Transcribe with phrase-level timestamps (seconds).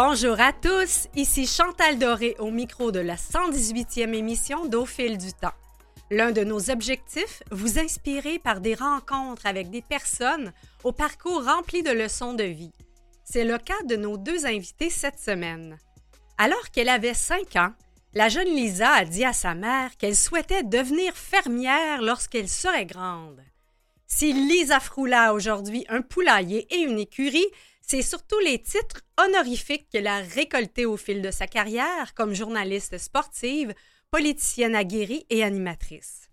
[0.00, 5.32] Bonjour à tous, ici Chantal Doré au micro de la 118e émission d'Au fil du
[5.32, 5.56] temps.
[6.12, 10.52] L'un de nos objectifs, vous inspirer par des rencontres avec des personnes
[10.84, 12.70] au parcours rempli de leçons de vie.
[13.24, 15.78] C'est le cas de nos deux invités cette semaine.
[16.36, 17.72] Alors qu'elle avait 5 ans,
[18.14, 23.42] la jeune Lisa a dit à sa mère qu'elle souhaitait devenir fermière lorsqu'elle serait grande.
[24.06, 27.48] Si Lisa Froula aujourd'hui un poulailler et une écurie,
[27.90, 32.98] c'est surtout les titres honorifiques qu'elle a récoltés au fil de sa carrière comme journaliste
[32.98, 33.72] sportive,
[34.10, 36.28] politicienne aguerrie et animatrice.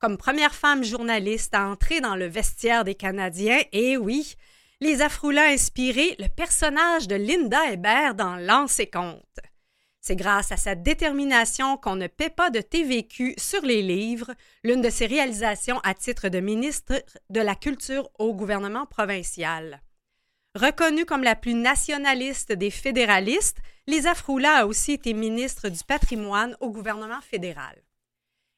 [0.00, 4.34] Comme première femme journaliste à entrer dans le vestiaire des Canadiens, et oui,
[4.80, 9.38] Lisa Froula a inspiré le personnage de Linda Hébert dans Lance et Compte.
[10.00, 14.32] C'est grâce à sa détermination qu'on ne paie pas de TVQ sur les livres,
[14.64, 16.94] l'une de ses réalisations à titre de ministre
[17.28, 19.82] de la Culture au gouvernement provincial.
[20.56, 26.56] Reconnue comme la plus nationaliste des fédéralistes, Lisa Froula a aussi été ministre du patrimoine
[26.58, 27.80] au gouvernement fédéral.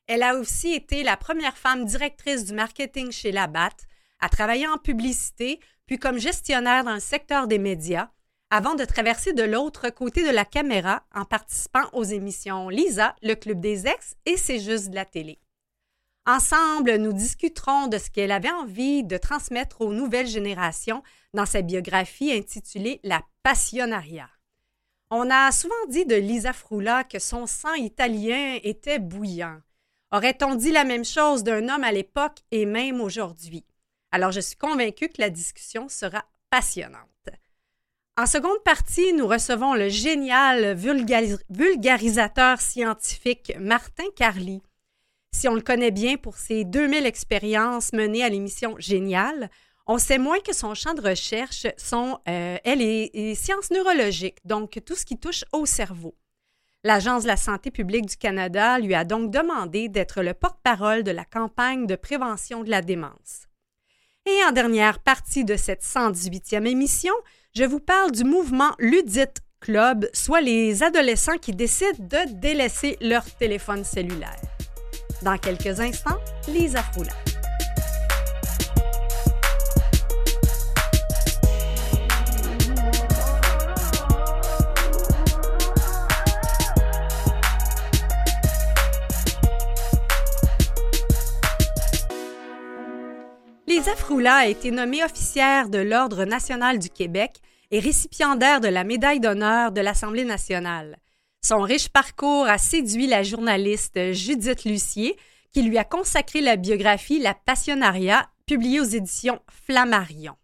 [0.07, 3.77] Elle a aussi été la première femme directrice du marketing chez Labatt,
[4.21, 8.09] a travaillé en publicité, puis comme gestionnaire dans le secteur des médias,
[8.49, 13.34] avant de traverser de l'autre côté de la caméra en participant aux émissions Lisa, le
[13.34, 15.39] Club des Ex et C'est juste de la télé.
[16.25, 21.03] Ensemble, nous discuterons de ce qu'elle avait envie de transmettre aux nouvelles générations
[21.34, 24.28] dans sa biographie intitulée La Passionaria.
[25.11, 29.61] On a souvent dit de Lisa Froula que son sang italien était bouillant.
[30.12, 33.65] Aurait-on dit la même chose d'un homme à l'époque et même aujourd'hui?
[34.12, 37.09] Alors je suis convaincue que la discussion sera passionnante.
[38.17, 40.77] En seconde partie, nous recevons le génial
[41.48, 44.62] vulgarisateur scientifique Martin Carly
[45.33, 49.50] si on le connaît bien pour ses 2000 expériences menées à l'émission Génial,
[49.86, 54.81] on sait moins que son champ de recherche sont, euh, elle, est, sciences neurologiques, donc
[54.87, 56.15] tout ce qui touche au cerveau.
[56.84, 61.10] L'Agence de la santé publique du Canada lui a donc demandé d'être le porte-parole de
[61.10, 63.48] la campagne de prévention de la démence.
[64.26, 67.15] Et en dernière partie de cette 118e émission,
[67.54, 73.25] je vous parle du mouvement Ludite Club, soit les adolescents qui décident de délaisser leur
[73.37, 74.41] téléphone cellulaire.
[75.22, 76.19] Dans quelques instants,
[76.49, 77.12] Lisa Froula.
[93.69, 97.37] Lisa Froula a été nommée officière de l'Ordre national du Québec
[97.71, 100.99] et récipiendaire de la médaille d'honneur de l'Assemblée nationale.
[101.44, 105.16] Son riche parcours a séduit la journaliste Judith Lucier,
[105.53, 110.34] qui lui a consacré la biographie La Passionaria, publiée aux éditions Flammarion.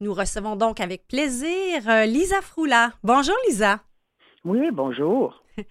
[0.00, 2.92] Nous recevons donc avec plaisir euh, Lisa Froula.
[3.02, 3.80] Bonjour Lisa.
[4.44, 5.42] Oui, bonjour.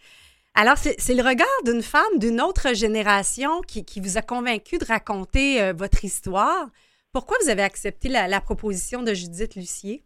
[0.53, 5.61] Alors, c'est le regard d'une femme d'une autre génération qui, vous a convaincu de raconter
[5.61, 6.67] euh, votre histoire.
[7.13, 10.03] Pourquoi vous avez accepté la, proposition de Judith Lucier?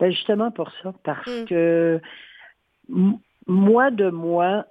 [0.00, 1.44] Ben justement pour ça, parce hmm.
[1.44, 2.00] que
[3.50, 4.64] moi de moi,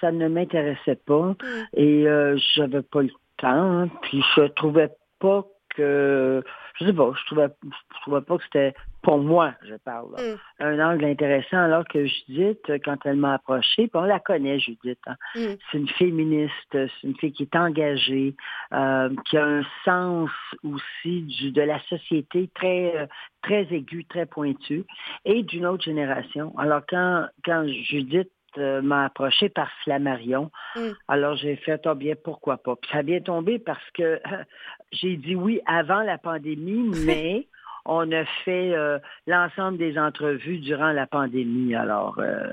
[0.00, 1.36] ça ne m'intéressait pas mm.
[1.74, 3.88] et euh, j'avais pas le temps.
[4.02, 4.90] Puis je trouvais
[5.20, 6.42] pas que
[6.74, 10.64] je sais pas, je trouvais, je trouvais pas que c'était pour moi, je parle, mm.
[10.64, 14.98] un angle intéressant, alors que Judith, quand elle m'a approché, puis on la connaît, Judith,
[15.06, 15.16] hein.
[15.34, 15.54] mm.
[15.70, 18.34] c'est une féministe, c'est une fille qui est engagée,
[18.72, 20.30] euh, qui a un sens
[20.64, 23.06] aussi du, de la société très, euh,
[23.42, 24.84] très aigu, très pointu,
[25.24, 26.52] et d'une autre génération.
[26.58, 30.50] Alors quand, quand Judith euh, m'a approché par Flammarion.
[30.74, 30.88] Mm.
[31.06, 32.76] Alors j'ai fait, oh bien, pourquoi pas?
[32.76, 34.20] Puis ça a bien tombé parce que
[34.92, 37.46] j'ai dit oui avant la pandémie, mais
[37.88, 41.74] on a fait euh, l'ensemble des entrevues durant la pandémie.
[41.74, 42.52] Alors euh,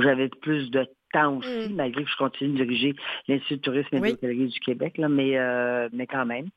[0.00, 1.76] j'avais plus de temps aussi, mm.
[1.76, 2.96] malgré que je continue de diriger
[3.28, 5.38] l'Institut de tourisme et de du Québec, là, mais,
[5.92, 6.48] mais quand même.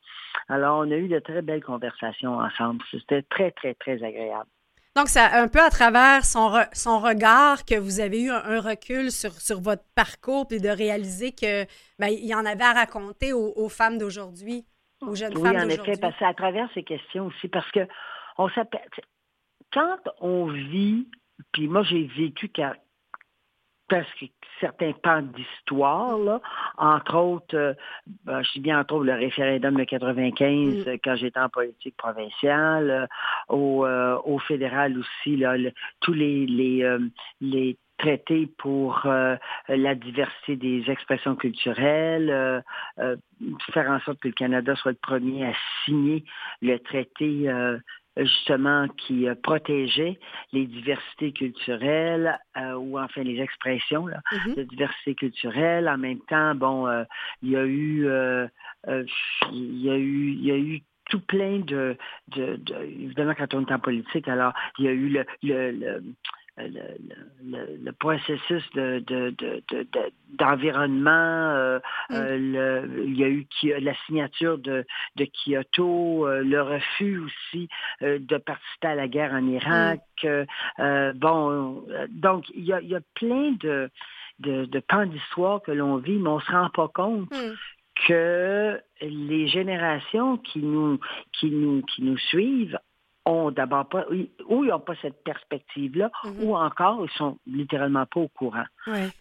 [0.47, 2.81] Alors, on a eu de très belles conversations ensemble.
[2.91, 4.47] C'était très, très, très agréable.
[4.95, 9.11] Donc, c'est un peu à travers son, son regard que vous avez eu un, recul
[9.11, 11.65] sur, sur, votre parcours, puis de réaliser que
[11.99, 14.65] ben, il y en avait à raconter aux, femmes d'aujourd'hui,
[15.07, 15.77] aux jeunes femmes d'aujourd'hui.
[15.77, 17.87] Oui, en effet, parce à travers ces questions aussi, parce que
[18.37, 18.49] on
[19.73, 21.07] quand on vit,
[21.51, 22.49] puis moi j'ai vécu
[23.87, 24.25] parce que
[24.59, 26.41] certains pans d'histoire,
[26.77, 27.73] entre autres, euh,
[28.23, 30.97] ben, je dis bien entre autres le référendum de 95 mm.
[31.03, 33.05] quand j'étais en politique provinciale, euh,
[33.49, 35.55] au, euh, au, fédéral aussi, là,
[35.99, 36.97] tous les, les,
[37.41, 39.07] les traités pour
[39.67, 42.63] la diversité des expressions culturelles,
[43.71, 45.53] faire en sorte que le Canada soit le premier à
[45.85, 46.23] signer
[46.61, 47.49] le traité
[48.17, 50.17] justement qui protégeait
[50.53, 52.39] les diversités culturelles
[52.77, 54.55] ou enfin les expressions mm-hmm.
[54.55, 55.89] de diversité culturelle.
[55.89, 56.87] En même temps, bon,
[57.41, 58.07] il y a eu,
[59.51, 61.97] il y a eu, il y a eu tout plein de,
[62.29, 66.03] de, évidemment quand on est en politique, alors il y a eu le, le, le,
[66.57, 69.03] le, processus de,
[70.33, 71.79] d'environnement, euh,
[72.09, 72.15] mm.
[72.15, 73.47] euh, il y a eu
[73.81, 74.85] la signature de,
[75.15, 77.69] de Kyoto, euh, le refus aussi
[78.01, 80.01] de participer à la guerre en Irak.
[80.23, 81.11] Mm.
[81.15, 83.89] bon, donc il y a, il y a plein de,
[84.39, 87.53] de, de pans d'histoire que l'on vit, mais on ne se rend pas compte mm
[88.07, 90.99] que les générations qui nous,
[91.31, 92.77] qui nous, qui nous suivent
[93.25, 94.05] ont d'abord pas,
[94.47, 96.43] ou ils n'ont pas cette perspective-là, mhm.
[96.43, 98.65] ou encore ils sont littéralement pas au courant.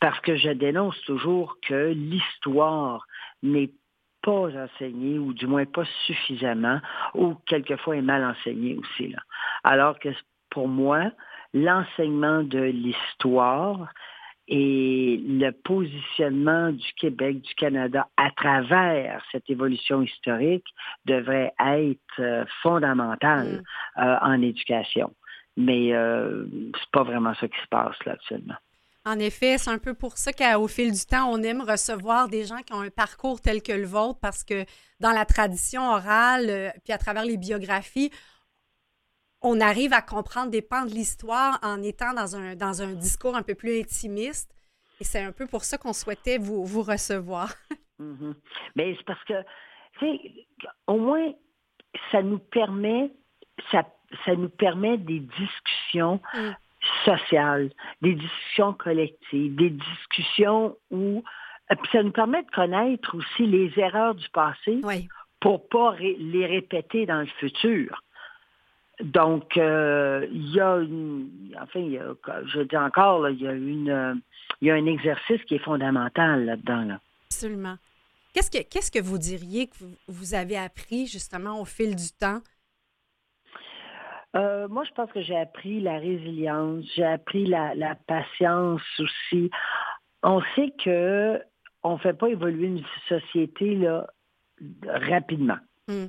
[0.00, 3.06] Parce que je dénonce toujours que l'histoire
[3.42, 3.70] n'est
[4.22, 6.80] pas enseignée, ou du moins pas suffisamment,
[7.14, 9.08] ou quelquefois est mal enseignée aussi.
[9.08, 9.18] Là.
[9.64, 10.08] Alors que
[10.50, 11.10] pour moi,
[11.52, 13.92] l'enseignement de l'histoire,
[14.48, 20.66] et le positionnement du Québec, du Canada à travers cette évolution historique
[21.06, 23.62] devrait être euh, fondamental
[23.96, 24.02] mm.
[24.02, 25.12] euh, en éducation.
[25.56, 26.44] Mais euh,
[26.74, 28.56] c'est pas vraiment ça qui se passe là actuellement.
[29.06, 32.44] En effet, c'est un peu pour ça qu'au fil du temps, on aime recevoir des
[32.44, 34.64] gens qui ont un parcours tel que le vôtre parce que
[34.98, 38.10] dans la tradition orale, puis à travers les biographies,
[39.44, 43.36] on arrive à comprendre des pans de l'histoire en étant dans un, dans un discours
[43.36, 44.50] un peu plus intimiste.
[45.00, 47.52] Et c'est un peu pour ça qu'on souhaitait vous, vous recevoir.
[48.00, 48.34] Mm-hmm.
[48.74, 49.40] Mais c'est parce que,
[50.00, 50.32] tu sais,
[50.88, 51.32] au moins,
[52.10, 53.12] ça nous permet,
[53.70, 53.84] ça,
[54.24, 56.50] ça nous permet des discussions mm.
[57.04, 57.70] sociales,
[58.02, 61.22] des discussions collectives, des discussions où
[61.70, 64.80] euh, ça nous permet de connaître aussi les erreurs du passé
[65.38, 68.02] pour pas les répéter dans le futur.
[69.00, 71.28] Donc, euh, il y a une,
[71.60, 71.80] enfin,
[72.46, 74.22] je dis encore, il y a une,
[74.60, 76.98] il y a un exercice qui est fondamental là-dedans.
[77.26, 77.76] Absolument.
[78.32, 79.74] Qu'est-ce que, qu'est-ce que vous diriez que
[80.08, 82.40] vous, avez appris justement au fil du temps?
[84.36, 89.50] Euh, moi, je pense que j'ai appris la résilience, j'ai appris la, la patience aussi.
[90.24, 91.40] On sait que
[91.84, 94.06] on ne fait pas évoluer une société là,
[94.84, 95.58] rapidement.
[95.86, 96.06] Hmm.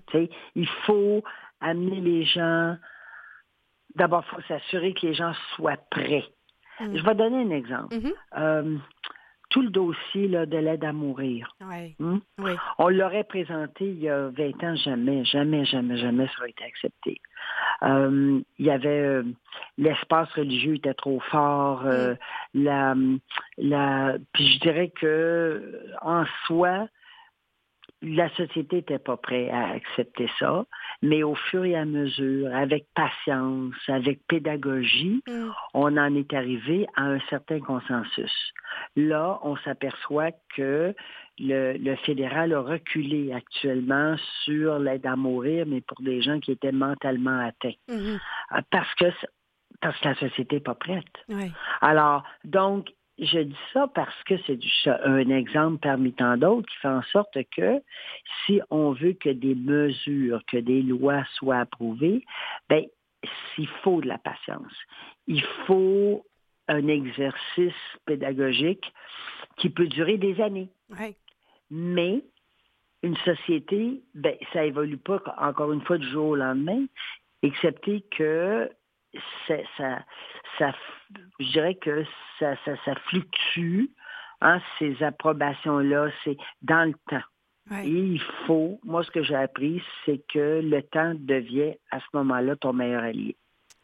[0.56, 1.22] Il faut
[1.62, 2.78] amener les gens.
[3.96, 6.26] D'abord, il faut s'assurer que les gens soient prêts.
[6.80, 6.98] Mm.
[6.98, 7.96] Je vais donner un exemple.
[7.96, 8.14] Mm-hmm.
[8.38, 8.78] Euh,
[9.50, 11.56] tout le dossier de l'aide à mourir.
[12.00, 12.18] Hmm?
[12.78, 16.66] On l'aurait présenté il y a 20 ans, jamais, jamais, jamais, jamais ça aurait été
[16.66, 17.22] accepté.
[17.84, 19.24] Euh, il y avait euh,
[19.78, 21.84] l'espace religieux était trop fort.
[21.84, 22.18] Mm.
[22.56, 22.96] la,
[23.58, 26.88] la, puis je dirais que en soi,
[28.06, 30.66] la société n'était pas prête à accepter ça,
[31.02, 35.50] mais au fur et à mesure, avec patience, avec pédagogie, mm.
[35.74, 38.54] on en est arrivé à un certain consensus.
[38.96, 40.94] Là, on s'aperçoit que
[41.40, 46.72] le, fédéral a reculé actuellement sur l'aide à mourir, mais pour des gens qui étaient
[46.72, 47.74] mentalement atteints.
[47.90, 48.20] Mm-hmm.
[48.70, 49.06] Parce que
[49.82, 51.04] parce que la société n'est pas prête.
[51.82, 52.88] Alors, donc,
[53.18, 57.38] je dis ça parce que c'est un exemple parmi tant d'autres qui fait en sorte
[57.56, 57.82] que
[58.46, 62.26] si on veut que des mesures, que des lois soient approuvées,
[62.70, 62.84] ben,
[63.58, 64.74] il faut de la patience.
[65.28, 66.26] Il faut
[66.68, 67.74] un exercice
[68.06, 68.92] pédagogique
[69.58, 70.70] qui peut durer des années.
[71.72, 72.22] Mais
[73.02, 76.86] une société, ben, ça évolue pas encore une fois du jour au lendemain,
[77.44, 78.70] excepté que
[79.48, 80.00] ça,
[80.58, 80.74] ça,
[81.40, 82.04] je dirais que
[82.40, 83.86] ça, ça, ça fluctue,
[84.42, 87.26] hein, ces approbations-là, c'est dans le temps.
[87.84, 92.06] Et il faut, moi ce que j'ai appris, c'est que le temps devient à ce
[92.14, 93.36] moment-là ton meilleur allié.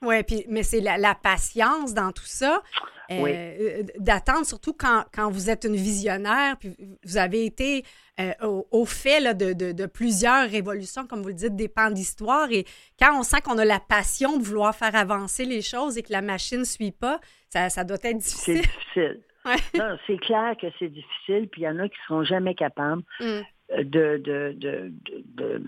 [0.02, 2.64] Oui, puis mais c'est la, patience dans tout ça,
[3.12, 7.84] euh, euh, d'attendre surtout quand, quand, vous êtes une visionnaire, puis vous avez été
[8.20, 8.32] euh,
[8.72, 12.66] au, fait de, de, plusieurs révolutions, comme vous le dites, des pans d'histoire, et
[13.00, 16.12] quand on sent qu'on a la passion de vouloir faire avancer les choses et que
[16.12, 18.62] la machine ne suit pas, ça, ça doit être difficile.
[18.94, 19.24] C'est difficile.
[20.08, 23.04] c'est clair que c'est difficile, puis il y en a qui ne seront jamais capables
[23.20, 23.42] mm.
[23.84, 25.64] de, de, de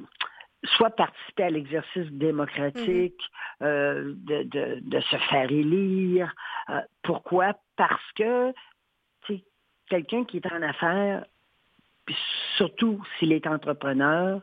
[0.63, 3.20] soit participer à l'exercice démocratique,
[3.62, 3.65] mm-hmm.
[3.65, 6.34] euh, de, de, se faire élire.
[6.70, 7.53] Euh, pourquoi?
[7.75, 8.53] Parce que
[9.89, 11.25] quelqu'un qui est en affaires,
[12.58, 14.41] surtout s'il est entrepreneur,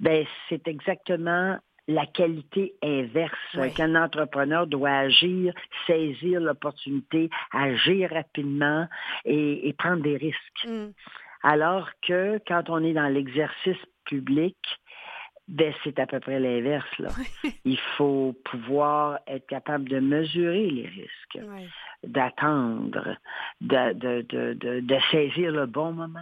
[0.00, 5.54] ben c'est exactement la qualité inverse qu'un entrepreneur doit agir,
[5.86, 8.86] saisir l'opportunité, agir rapidement
[9.24, 10.66] et, prendre des risques.
[10.66, 10.88] Mm.
[11.42, 14.56] Alors que quand on est dans l'exercice public,
[15.48, 16.98] Ben, c'est à peu près l'inverse.
[16.98, 17.08] Là.
[17.64, 21.38] Il faut pouvoir être capable de mesurer les risques,
[22.04, 23.16] d'attendre,
[23.62, 26.20] de, de, de, de, saisir le bon moment.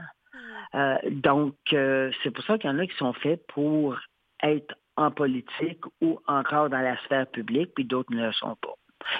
[0.75, 3.99] Euh, donc, euh, c'est pour ça qu'il y en a qui sont faits pour
[4.43, 8.75] être en politique ou encore dans la sphère publique, puis d'autres ne le sont pas.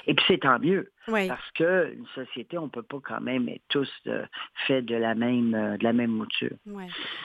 [0.05, 0.91] Et puis c'est tant mieux.
[1.05, 4.25] Parce que une société, on ne peut pas quand même être tous euh,
[4.67, 6.55] faits de la même de la même mouture.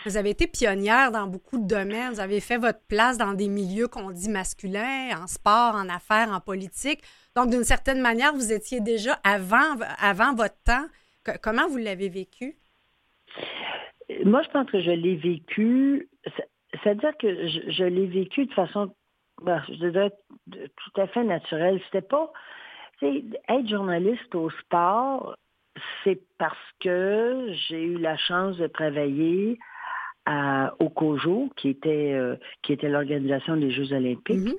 [0.05, 2.13] Vous avez été pionnière dans beaucoup de domaines.
[2.13, 6.31] Vous avez fait votre place dans des milieux qu'on dit masculins, en sport, en affaires,
[6.31, 7.03] en politique.
[7.35, 10.87] Donc, d'une certaine manière, vous étiez déjà avant, avant votre temps.
[11.43, 12.57] comment vous l'avez vécu?
[14.25, 16.09] Moi, je pense que je l'ai vécu,
[16.83, 18.95] c'est-à-dire que je, l'ai vécu de façon,
[19.43, 20.13] ben, je dirais,
[20.51, 21.81] tout à fait naturelle.
[21.87, 22.33] C'était pas,
[23.03, 25.37] être journaliste au sport,
[26.05, 29.59] c'est parce que j'ai eu la chance de travailler
[30.79, 34.55] au COJO, qui était, euh, qui était l'organisation des Jeux olympiques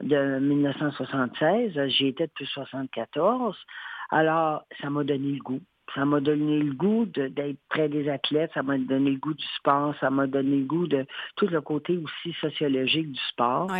[0.00, 0.06] mm-hmm.
[0.08, 1.88] de 1976.
[1.88, 3.56] J'y étais depuis 1974.
[4.10, 5.60] Alors, ça m'a donné le goût.
[5.94, 9.44] Ça m'a donné le goût d'être près des athlètes, ça m'a donné le goût du
[9.56, 13.70] sport, ça m'a donné le goût de tout le côté aussi sociologique du sport.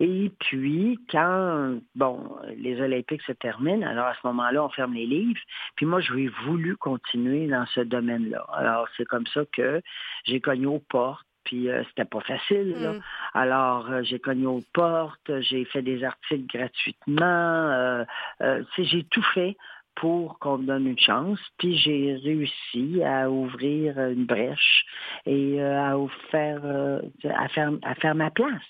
[0.00, 5.06] Et puis, quand, bon, les Olympiques se terminent, alors à ce moment-là, on ferme les
[5.06, 5.40] livres.
[5.76, 8.46] Puis moi, j'ai voulu continuer dans ce domaine-là.
[8.52, 9.80] Alors, c'est comme ça que
[10.24, 12.74] j'ai cogné aux portes puis euh, c'était pas facile.
[12.80, 12.94] Là.
[12.94, 13.02] Mm.
[13.34, 18.04] Alors, euh, j'ai cogné aux portes, j'ai fait des articles gratuitement,
[18.40, 19.56] euh, j'ai tout fait
[19.96, 21.38] pour qu'on me donne une chance.
[21.58, 24.84] Puis j'ai réussi à ouvrir une brèche
[25.26, 25.96] et euh, à,
[26.30, 28.62] faire, euh, à, faire, à faire ma place.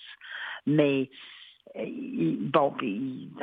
[0.67, 1.11] Mais
[1.77, 1.87] euh,
[2.39, 2.75] bon,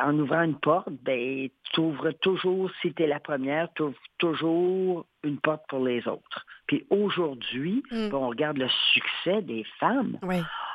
[0.01, 3.97] en ouvrant une porte, ben, tu ouvres toujours, si tu es la première, tu ouvres
[4.17, 6.45] toujours une porte pour les autres.
[6.67, 8.13] Puis aujourd'hui, mm.
[8.13, 10.17] on regarde le succès des femmes.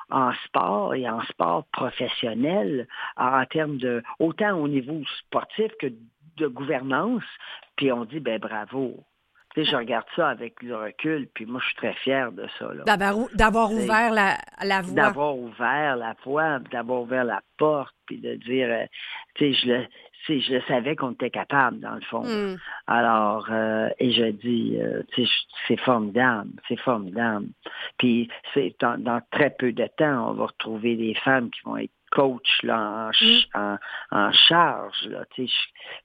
[0.08, 2.86] en sport et en sport professionnel,
[3.16, 5.88] en termes de, autant au niveau sportif que
[6.36, 7.24] de gouvernance,
[7.76, 9.04] puis on dit, ben bravo.
[9.54, 12.46] Tu sais, je regarde ça avec le recul, puis moi, je suis très fier de
[12.58, 12.68] ça.
[13.34, 14.94] D'avoir ouvert la, la voie.
[14.94, 18.84] D'avoir ouvert la voie, d'avoir ouvert la porte, puis de dire, euh,
[19.34, 19.86] tu sais, je le,
[20.28, 22.22] je savais qu'on était capable, dans le fond.
[22.22, 22.56] Hmm.
[22.86, 25.02] Alors, euh, et je dis, euh,
[25.66, 27.46] c'est formidable, c'est formidable.
[27.98, 31.92] Puis, c'est dans, très peu de temps, on va retrouver des femmes qui vont être
[32.10, 33.10] coach là,
[33.54, 34.32] en, mm.
[34.48, 35.24] charge, là,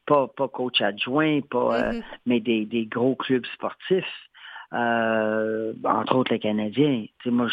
[0.05, 2.03] pas, pas coach adjoint, pas, euh, mm-hmm.
[2.25, 4.29] mais des, des, gros clubs sportifs,
[4.73, 7.05] euh, entre autres les Canadiens.
[7.25, 7.47] moi,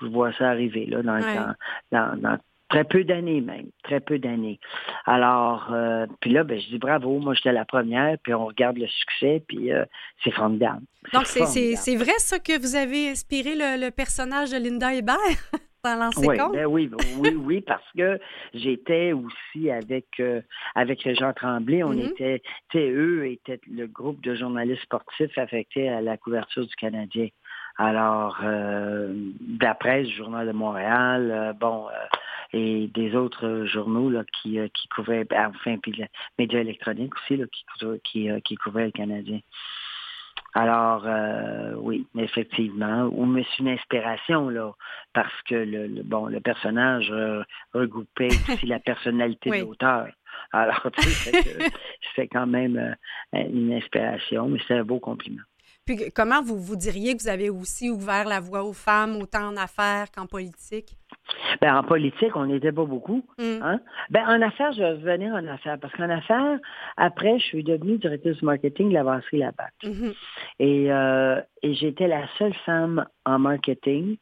[0.00, 1.54] je, vois ça arriver là, dans,
[1.90, 2.38] dans, dans,
[2.68, 4.60] très peu d'années même, très peu d'années.
[5.06, 8.76] Alors, euh, puis là, ben, je dis bravo, moi j'étais la première, puis on regarde
[8.76, 9.70] le succès, puis
[10.22, 10.82] c'est formidable.
[11.14, 15.16] Donc, c'est vrai ça que vous avez inspiré le, le personnage de Linda Hébert?
[16.18, 18.18] oui, ben oui, oui, oui, parce que
[18.54, 20.40] j'étais aussi avec euh,
[20.74, 21.82] avec Jean Tremblay.
[21.82, 22.10] On mm-hmm.
[22.10, 26.74] était, tu sais, eux étaient le groupe de journalistes sportifs affectés à la couverture du
[26.76, 27.28] Canadien.
[27.78, 31.86] Alors, euh, d'après le Journal de Montréal, euh, bon,
[32.52, 36.06] et des autres journaux là, qui, qui couvraient, ben, enfin, puis les
[36.38, 39.40] médias électroniques aussi, là, qui, qui, qui couvraient le Canadien.
[40.56, 43.10] Alors, euh, oui, effectivement.
[43.12, 44.72] Ou mais c'est une inspiration, là,
[45.12, 47.42] parce que le, bon, le personnage euh,
[47.74, 50.08] regroupait aussi la personnalité de l'auteur.
[50.52, 51.42] Alors, tu sais,
[52.16, 52.78] c'est quand même
[53.34, 55.42] euh, une inspiration, mais c'est un beau compliment.
[55.86, 59.46] Puis comment vous, vous diriez que vous avez aussi ouvert la voie aux femmes, autant
[59.46, 60.96] en affaires qu'en politique?
[61.60, 63.24] Ben, en politique, on n'était pas beaucoup.
[63.38, 63.62] Mm.
[63.62, 63.80] Hein?
[64.10, 65.78] Ben, en affaires, je vais revenir en affaires.
[65.80, 66.58] Parce qu'en affaires,
[66.96, 69.72] après, je suis devenue directrice marketing de la brasserie Labatt.
[69.82, 70.14] Mm-hmm.
[70.58, 74.16] Et, euh, et j'étais la seule femme en marketing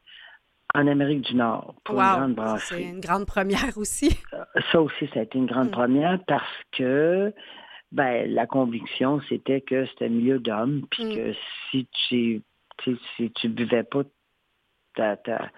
[0.75, 2.83] en Amérique du Nord pour une grande brasserie.
[2.83, 4.19] C'est une grande première aussi.
[4.35, 5.73] Euh, ça aussi, ça a été une grande mm.
[5.73, 7.33] première parce que
[7.95, 11.15] ben, la conviction, c'était que c'était un milieu d'hommes, puis mm.
[11.15, 11.33] que
[11.71, 12.43] si tu,
[12.83, 14.03] si tu buvais pas
[14.97, 15.49] ta, ta,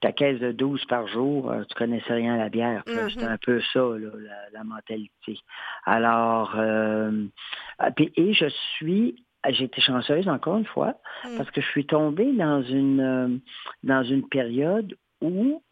[0.00, 2.82] ta, caisse de 12 par jour, euh, tu connaissais rien à la bière.
[2.86, 3.10] Mm-hmm.
[3.10, 3.80] C'était un peu ça,
[4.52, 5.38] la, mentalité.
[5.84, 7.26] Alors, euh,
[7.94, 11.36] puis, et je suis j'ai été chanceuse encore une fois mm.
[11.36, 13.28] parce que je suis tombée dans une euh,
[13.84, 15.62] dans une période où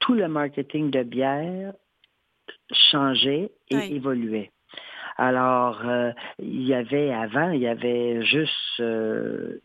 [0.00, 1.72] tout le marketing de bière
[2.90, 4.50] changeait et évoluait.
[5.16, 9.60] Alors, euh, il y avait avant, il y avait juste euh,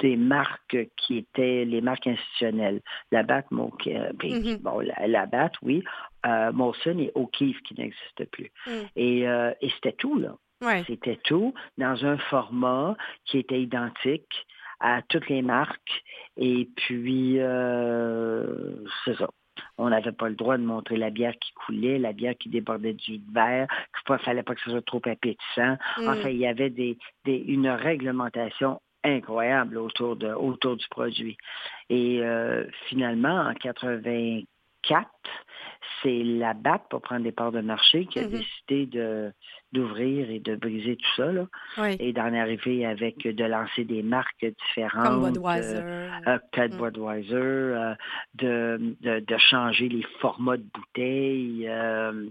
[0.00, 2.80] des marques qui étaient les marques institutionnelles.
[3.12, 4.62] La BAT, bon, mm-hmm.
[4.62, 5.84] bon, la, la BAT, oui.
[6.26, 8.50] Euh, Molson et O'Keeffe qui n'existent plus.
[8.66, 8.70] Mm.
[8.96, 10.36] Et, euh, et c'était tout, là.
[10.86, 14.46] C'était tout dans un format qui était identique
[14.80, 16.02] à toutes les marques.
[16.38, 17.36] Et puis,
[19.04, 19.28] c'est ça.
[19.78, 22.94] On n'avait pas le droit de montrer la bière qui coulait, la bière qui débordait
[22.94, 23.66] du verre,
[24.04, 25.76] qu'il ne fallait pas que ce soit trop appétissant.
[25.98, 26.08] Mm.
[26.08, 31.36] Enfin, il y avait des, une réglementation incroyable autour, de, autour du produit.
[31.90, 35.08] Et euh, finalement, en 84,
[36.02, 38.30] c'est la BAP pour prendre des parts de marché qui a mm-hmm.
[38.30, 39.32] décidé de,
[39.74, 41.46] d'ouvrir et de briser tout ça, là.
[41.98, 45.06] et d'en arriver avec, de lancer des marques différentes.
[45.06, 45.74] Comme Budweiser.
[45.76, 47.34] Euh, euh mm.
[47.34, 47.94] euh,
[48.34, 51.66] de, de, de, changer les formats de bouteilles.
[51.68, 52.26] Euh,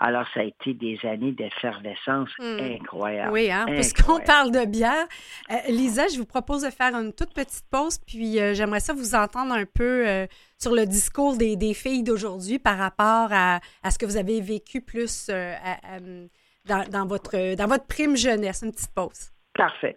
[0.00, 2.58] alors, ça a été des années d'effervescence mm.
[2.80, 3.32] incroyable.
[3.32, 5.06] Oui, hein, puisqu'on parle de bière.
[5.68, 9.54] Lisa, je vous propose de faire une toute petite pause, puis j'aimerais ça vous entendre
[9.54, 10.26] un peu
[10.58, 14.40] sur le discours des, des filles d'aujourd'hui par rapport à, à, ce que vous avez
[14.40, 15.98] vécu plus à,
[16.64, 18.62] dans, votre, dans votre prime jeunesse.
[18.62, 19.30] Une petite pause.
[19.54, 19.96] Parfait.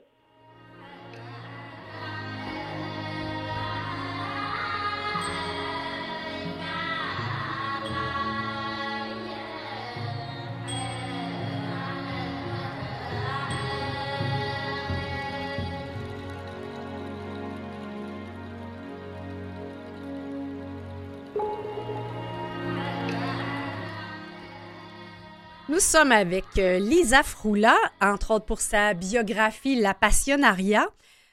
[25.75, 30.86] Nous sommes avec euh, Lisa Froula, entre autres pour sa biographie La Passionaria,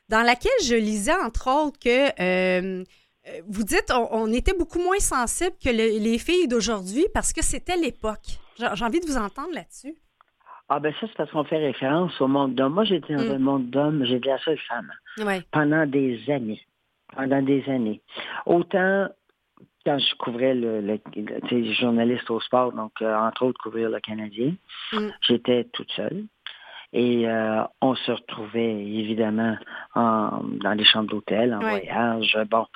[0.09, 2.83] dans laquelle je lisais, entre autres, que euh,
[3.29, 7.77] euh, vous dites on, était beaucoup moins sensible que les filles d'aujourd'hui parce que c'était
[7.77, 8.41] l'époque.
[8.59, 9.95] J'ai envie de vous entendre là-dessus.
[10.69, 12.75] Ah ben ça, c'est parce qu'on fait référence au monde d'hommes.
[12.75, 13.37] Moi, j'étais dans mm.
[13.37, 14.91] un monde d'hommes, j'étais la seule femme.
[15.53, 16.67] Pendant des années.
[17.15, 18.01] Pendant des années.
[18.47, 19.07] Autant
[19.85, 24.55] quand je couvrais le, le, journaliste au sport, donc euh, entre autres couvrir le Canadien,
[24.93, 25.09] mm.
[25.23, 26.25] j'étais toute seule.
[26.93, 29.57] Et euh, on se retrouvait évidemment
[29.95, 32.39] en, dans les chambres d'hôtel, en voyage.
[32.51, 32.67] Bon,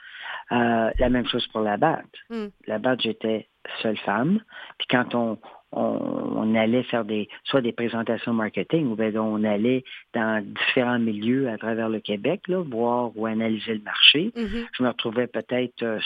[0.53, 2.05] euh, la même chose pour la batte.
[2.31, 2.47] Mm.
[2.67, 3.49] La batte, j'étais
[3.83, 4.41] seule femme.
[4.79, 5.39] Puis quand on,
[5.77, 9.85] on, allait faire des soit des présentations marketing ou bien on allait
[10.15, 14.33] dans différents milieux à travers le Québec, là, voir ou analyser le marché.
[14.35, 14.67] Mm-hmm.
[14.73, 15.99] Je me retrouvais peut-être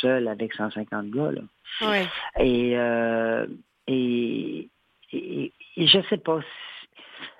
[0.00, 1.32] seul avec 150 gars.
[1.32, 1.42] Là.
[2.40, 3.46] Euh,
[3.86, 4.68] et,
[5.12, 6.40] et, et, je sais pas.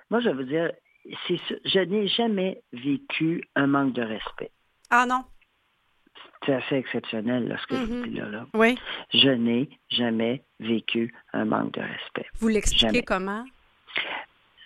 [0.09, 0.71] Moi, je veux dire,
[1.29, 4.51] je n'ai jamais vécu un manque de respect.
[4.89, 5.23] Ah non?
[6.45, 8.07] C'est assez exceptionnel, ce que je mm-hmm.
[8.07, 8.45] dis là.
[8.53, 8.77] Oui.
[9.13, 12.25] Je n'ai jamais vécu un manque de respect.
[12.39, 13.43] Vous l'expliquez comment?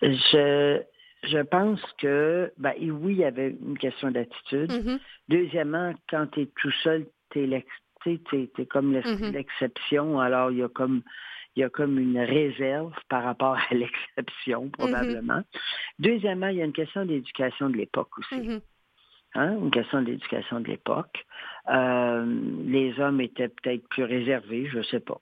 [0.02, 0.82] Je,
[1.24, 4.72] je pense que, ben, oui, il y avait une question d'attitude.
[4.72, 5.00] Mm-hmm.
[5.30, 7.66] Deuxièmement, quand tu es tout seul, tu es
[8.04, 8.20] tu
[8.58, 9.32] es, comme mm-hmm.
[9.32, 11.02] l'exception, alors il y a comme
[11.56, 15.42] il y a comme une réserve par rapport à l'exception, probablement.
[16.00, 18.62] Deuxièmement, il y a une question d'éducation de l'époque aussi.
[19.36, 19.58] Hein?
[19.58, 21.26] Une question d'éducation de l'époque.
[21.70, 22.26] Euh,
[22.66, 25.20] les hommes étaient peut-être plus réservés, je ne sais pas.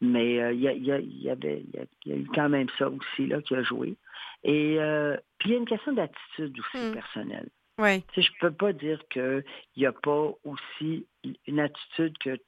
[0.00, 1.62] Mais il y, y, avait,
[2.04, 3.96] y, a eu quand même ça aussi là, qui a joué.
[4.42, 6.92] Et euh, puis il y a une question d'attitude aussi mm.
[6.92, 7.48] personnelle.
[7.78, 8.02] Ouais.
[8.14, 9.44] je ne peux pas dire qu'il
[9.76, 11.06] n'y a pas aussi
[11.46, 12.38] une attitude que,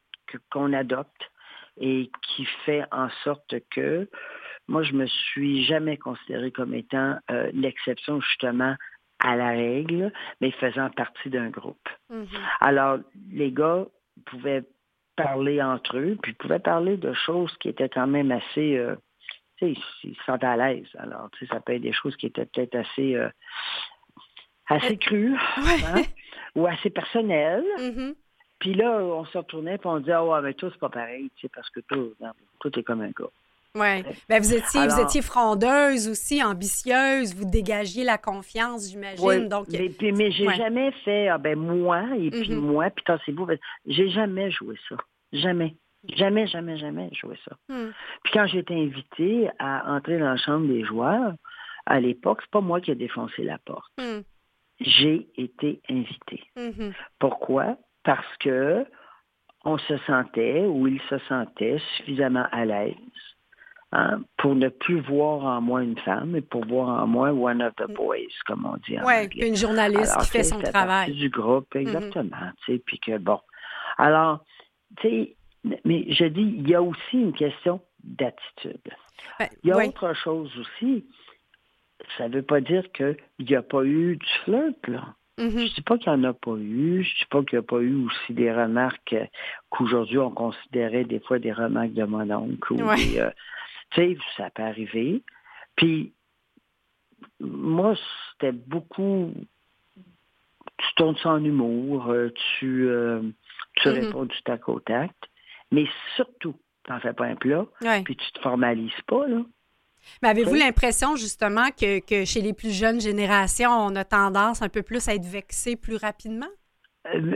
[0.51, 1.31] qu'on adopte
[1.81, 4.09] et qui fait en sorte que
[4.69, 8.77] moi, je me suis jamais considérée comme étant euh, l'exception justement
[9.19, 11.89] à la règle, mais faisant partie d'un groupe.
[12.11, 12.27] Mm-hmm.
[12.61, 12.99] Alors,
[13.33, 13.87] les gars
[14.27, 14.65] pouvaient
[15.17, 18.77] parler entre eux, puis pouvaient parler de choses qui étaient quand même assez...
[18.77, 18.97] Euh,
[19.59, 20.89] tu sais, ils se sentent à l'aise.
[20.99, 23.15] Alors, tu sais, ça peut être des choses qui étaient peut-être assez...
[23.15, 23.29] Euh,
[24.67, 26.03] assez cru hein,
[26.55, 27.63] ou assez personnel.
[27.79, 28.15] Mm-hmm.
[28.59, 31.31] Puis là, on se retournait et on disait, ah ouais, mais toi, c'est pas pareil,
[31.37, 31.99] tu sais, parce que toi,
[32.61, 33.31] tout est comme un gars.
[33.75, 34.05] Oui.
[34.29, 39.49] Ben, vous, étiez, vous étiez frondeuse aussi, ambitieuse, vous dégagiez la confiance, j'imagine.
[39.49, 39.67] donc...
[39.71, 42.55] Mais, puis, mais j'ai jamais fait, ah ben moi, et puis mm-hmm.
[42.55, 43.47] moi, puis c'est vous.
[43.47, 44.97] Ben, j'ai jamais joué ça.
[45.33, 45.75] Jamais.
[46.09, 47.57] Jamais, jamais, jamais joué ça.
[47.69, 47.91] Mm.
[48.23, 51.33] Puis quand j'ai été invitée à entrer dans la chambre des joueurs,
[51.87, 53.91] à l'époque, c'est pas moi qui ai défoncé la porte.
[53.99, 54.21] Mm
[54.81, 56.43] j'ai été invité.
[56.57, 56.93] Mm-hmm.
[57.19, 57.77] Pourquoi?
[58.03, 58.85] Parce que
[59.65, 62.95] on se sentait ou il se sentait suffisamment à l'aise
[63.95, 67.63] hein, pour ne plus voir en moi une femme, mais pour voir en moi one
[67.63, 71.13] of the boys, comme on dit ouais, une journaliste qui fait son travail.
[71.13, 71.81] du groupe, mm-hmm.
[71.81, 72.51] exactement.
[72.87, 73.41] Puis que bon.
[73.97, 74.45] Alors,
[75.01, 75.37] tu sais,
[75.85, 78.81] mais je dis, il y a aussi une question d'attitude.
[79.39, 81.05] Ben, il y a autre chose aussi
[82.17, 85.15] ça ne veut pas dire qu'il n'y a pas eu du flirt, là.
[85.39, 85.59] Mm-hmm.
[85.59, 87.03] Je ne dis pas qu'il n'y en a pas eu.
[87.03, 89.17] Je ne dis pas qu'il n'y a pas eu aussi des remarques
[89.69, 92.75] qu'aujourd'hui on considérait des fois des remarques de mon oncle.
[92.81, 93.31] Euh,
[93.91, 95.23] tu sais, ça peut arriver.
[95.77, 96.13] Puis,
[97.41, 97.95] moi,
[98.33, 99.33] c'était beaucoup.
[100.97, 103.23] tournes ça en humour, euh, tu, euh,
[103.77, 104.07] tu mm-hmm.
[104.07, 105.17] réponds du tac au tact,
[105.71, 107.67] mais surtout, tu n'en fais pas un plat,
[108.05, 109.43] puis tu te formalises pas, là.
[110.23, 114.69] Mais avez-vous l'impression justement que, que, chez les plus jeunes générations, on a tendance un
[114.69, 116.49] peu plus à être vexé plus rapidement?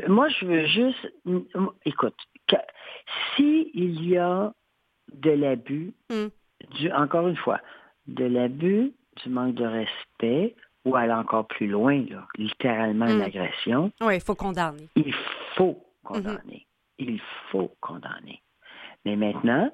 [0.08, 1.12] moi, je veux juste...
[1.84, 2.16] Écoute,
[3.36, 4.52] s'il y a
[5.12, 6.28] de l'abus, mm.
[6.94, 7.60] Encore une fois,
[8.06, 8.92] de l'abus,
[9.22, 12.04] du manque de respect, ou aller encore plus loin,
[12.36, 13.22] littéralement mm.
[13.22, 13.92] agression.
[14.00, 14.88] Oui, il faut condamner.
[14.96, 15.14] Il
[15.56, 16.66] faut condamner.
[16.98, 17.04] Mm-hmm.
[17.10, 18.42] Il faut condamner.
[19.04, 19.70] Mais maintenant,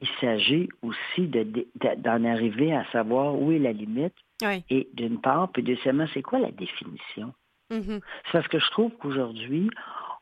[0.00, 4.14] il s'agit aussi d'en arriver à savoir où est la limite.
[4.70, 7.32] Et d'une part, puis deuxièmement, c'est quoi la définition?
[7.70, 8.00] Mm-hmm.
[8.24, 9.70] C'est parce que je trouve qu'aujourd'hui,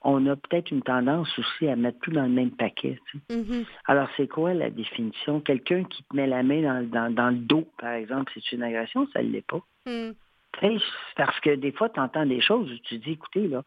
[0.02, 2.98] on a peut-être une tendance aussi à mettre tout dans le même paquet.
[3.30, 3.66] Mm-hmm.
[3.86, 5.40] Alors, c'est quoi la définition?
[5.40, 9.22] Quelqu'un qui te met la main dans, le dos, par exemple, c'est une agression, ça
[9.22, 9.60] ne l'est pas.
[9.86, 10.12] Mm.
[11.16, 13.62] Parce que des fois, tu entends des choses où tu dis, écoutez, là,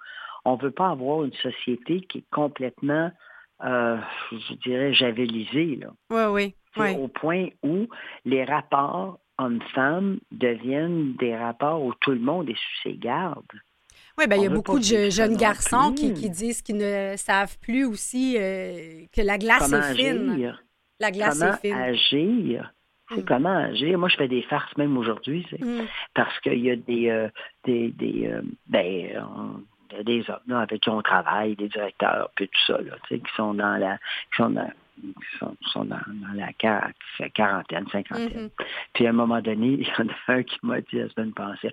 [0.46, 3.12] on ne veut pas avoir une société qui est complètement,
[3.64, 3.98] euh,
[4.32, 5.78] je dirais, javelisée.
[5.78, 5.88] Là.
[6.10, 6.96] Oui, oui.
[6.98, 7.88] Au point où
[8.26, 13.46] les rapports hommes-femmes deviennent des rapports où tout le monde est sous ses gardes.
[14.18, 17.86] Oui, ben, il y a beaucoup de jeunes garçons qui, disent qu'ils ne savent plus
[17.86, 20.56] aussi euh, que la glace est fine.
[21.00, 21.74] La glace comment est fine.
[21.74, 22.74] agir?
[23.10, 23.26] C'est mm.
[23.26, 23.98] comment agir?
[23.98, 25.82] Moi, je fais des farces même aujourd'hui, mm.
[26.14, 27.28] parce qu'il y a des, euh,
[27.66, 29.26] des, des euh, ben,
[30.04, 33.78] des hommes avec qui on travaille, des directeurs, puis tout ça, là, qui sont dans
[33.78, 34.72] la, qui sont dans,
[35.40, 36.00] sont, sont dans,
[36.36, 38.48] la quarantaine, cinquantaine.
[38.48, 38.66] Mm-hmm.
[38.94, 41.34] Puis à un moment donné, il y en a un qui m'a dit la semaine
[41.34, 41.70] passée,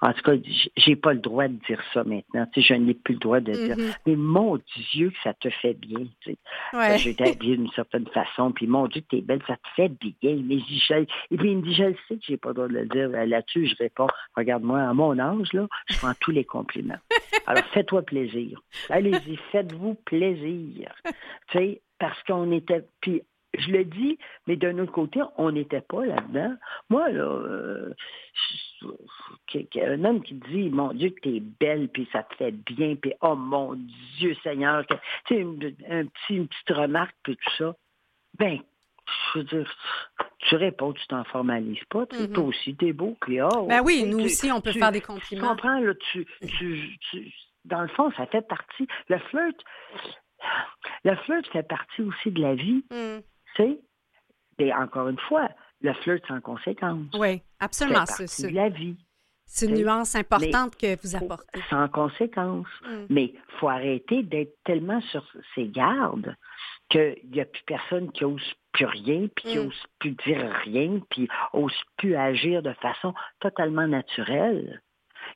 [0.00, 0.32] en tout cas,
[0.76, 2.46] j'ai pas le droit de dire ça maintenant.
[2.52, 3.76] Tu sais, je n'ai plus le droit de dire.
[3.76, 3.96] Mm-hmm.
[4.06, 4.60] Mais mon
[4.92, 6.06] Dieu, que ça te fait bien.
[6.20, 6.36] Tu sais.
[6.72, 6.98] Ouais.
[6.98, 10.36] J'étais habillée d'une certaine façon, puis mon Dieu, que t'es belle, ça te fait bien.
[10.44, 10.58] Mais
[11.30, 12.86] et puis il me dit, je le sais que j'ai pas le droit de le
[12.86, 13.08] dire.
[13.08, 16.98] Là-dessus, je réponds, regarde-moi, à mon âge, là, je prends tous les compliments.
[17.46, 18.60] Alors, fais-toi plaisir.
[18.90, 20.94] Allez-y, faites-vous plaisir.
[21.48, 22.84] Tu sais, parce qu'on était.
[23.00, 23.22] Puis
[23.58, 26.54] je le dis, mais d'un autre côté, on n'était pas là-dedans.
[26.90, 27.94] Moi, là, euh,
[29.76, 33.12] un homme qui dit, mon Dieu, que t'es belle, puis ça te fait bien, puis
[33.20, 33.74] oh mon
[34.18, 34.96] Dieu Seigneur, tu
[35.28, 35.42] sais,
[35.88, 37.76] un petit, une petite remarque, puis tout ça,
[38.38, 38.58] ben,
[39.06, 39.76] je veux dire,
[40.38, 42.04] tu réponds, tu t'en formalises pas.
[42.04, 42.32] Mm-hmm.
[42.32, 45.42] Toi aussi, t'es beau, puis oh, Ben oui, nous aussi, on peut faire des compliments.
[45.42, 46.26] Tu comprends, là, tu,
[47.64, 48.86] dans le fond, ça fait partie.
[49.08, 49.56] Le flirt,
[51.04, 52.84] le flirt fait partie aussi de la vie.
[52.90, 53.20] Mm.
[53.56, 53.80] Tu sais?
[54.58, 55.48] Et encore une fois,
[55.80, 57.06] le flirt sans conséquence.
[57.14, 58.06] Oui, absolument.
[58.06, 58.96] C'est de la vie.
[59.46, 61.60] C'est une nuance importante que vous apportez.
[61.68, 62.66] Sans conséquence.
[62.82, 63.06] Mm.
[63.10, 66.34] Mais il faut arrêter d'être tellement sur ses gardes
[66.88, 69.88] qu'il n'y a plus personne qui ose plus rien, puis qui n'ose mm.
[69.98, 74.82] plus dire rien, puis ose plus agir de façon totalement naturelle.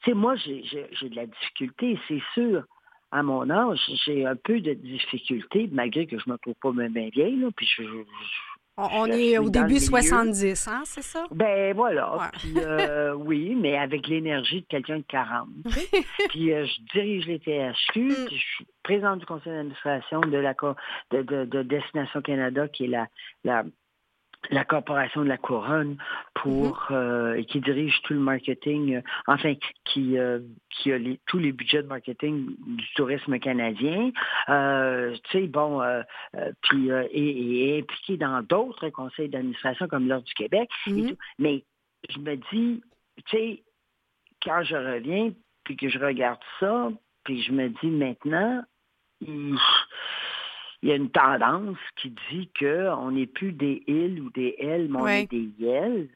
[0.03, 2.65] Tu sais, moi, j'ai de la difficulté, c'est sûr
[3.11, 6.73] à mon âge, j'ai un peu de difficulté, malgré que je ne me trouve pas
[6.73, 7.83] même vieille, là, puis je,
[8.81, 11.27] on, est au début 70, hein, c'est ça?
[11.33, 12.31] Ben voilà.
[12.39, 15.49] Puis, euh, oui, mais avec l'énergie de quelqu'un de 40.
[16.29, 18.15] puis euh, je dirige les THQ, mm.
[18.27, 20.55] puis je suis présidente du conseil d'administration de la
[21.11, 23.09] de, de, de, Destination Canada, qui est la,
[23.43, 23.65] la
[24.51, 25.97] la corporation de la couronne
[26.35, 26.95] pour mm-hmm.
[26.95, 31.83] euh, qui dirige tout le marketing, euh, enfin qui euh, qui a tous les budgets
[31.83, 34.11] de marketing du tourisme canadien.
[34.47, 35.83] tu sais bon,
[36.63, 40.69] puis et, est impliqué dans d'autres conseils d'administration comme l'ordre du Québec.
[40.87, 41.17] Mm-hmm.
[41.39, 41.65] Mais
[42.09, 42.83] je me dis,
[43.27, 43.63] tu sais,
[44.43, 45.33] quand je reviens
[45.65, 46.91] puis que je regarde ça,
[47.25, 48.63] puis je me dis maintenant
[49.21, 49.59] il
[50.83, 54.99] y a une tendance qui dit qu'on n'est plus des îles ou des L, mais
[54.99, 56.09] on est des yels.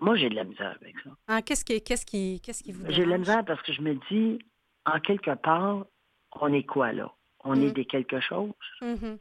[0.00, 1.10] Moi, j'ai de la misère avec ça.
[1.28, 3.80] Ah, qu'est-ce qui, qu'est-ce qui, qu'est-ce qui vous J'ai de la misère parce que je
[3.80, 4.38] me dis,
[4.84, 5.86] en quelque part,
[6.32, 7.12] on est quoi là?
[7.44, 7.72] On est mm.
[7.72, 8.52] des quelque chose.
[8.82, 9.18] Mm-hmm.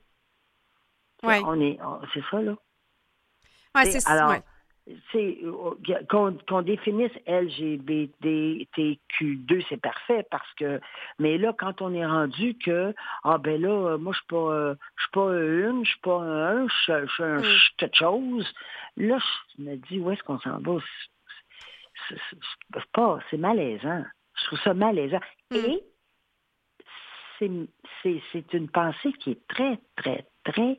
[1.24, 1.80] On est,
[2.14, 2.56] c'est ça là?
[3.76, 4.44] Ouais, c'est ça
[6.10, 10.82] qu'on définisse LGBTQ2, c'est parfait parce que
[11.20, 12.94] mais là quand on est rendu que
[13.24, 16.68] ah ben là moi je suis pas je suis pas une, je suis pas un,
[16.68, 17.44] je suis mm.
[17.78, 18.54] quelque chose.
[18.98, 19.20] Là
[19.58, 20.80] je me dis où est-ce qu'on s'en va?
[22.10, 22.20] C'est
[22.92, 24.04] pas c'est malaisant.
[24.36, 25.56] Je trouve ça malaisant mm.
[25.56, 25.82] et
[27.40, 27.70] c'est
[28.54, 30.78] une pensée qui est très très très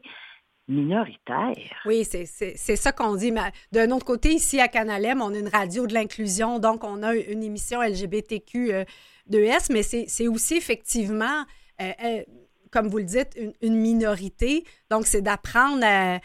[0.69, 1.55] minoritaire.
[1.85, 3.33] Oui, c'est ça qu'on dit.
[3.33, 7.03] Mais d'un autre côté, ici à Canalem, on a une radio de l'inclusion, donc on
[7.03, 8.87] a une émission LGBTQ2S,
[9.31, 11.45] euh, mais c'est aussi effectivement,
[11.81, 12.23] euh, euh,
[12.71, 14.65] comme vous le dites, une, minorité.
[14.91, 16.19] Donc, c'est d'apprendre à...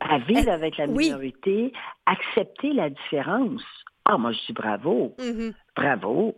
[0.00, 1.72] à vivre avec la minorité,
[2.06, 3.62] accepter la différence.
[4.04, 5.14] Ah, moi, je dis bravo.
[5.18, 5.54] Mm-hmm.
[5.76, 6.34] Bravo.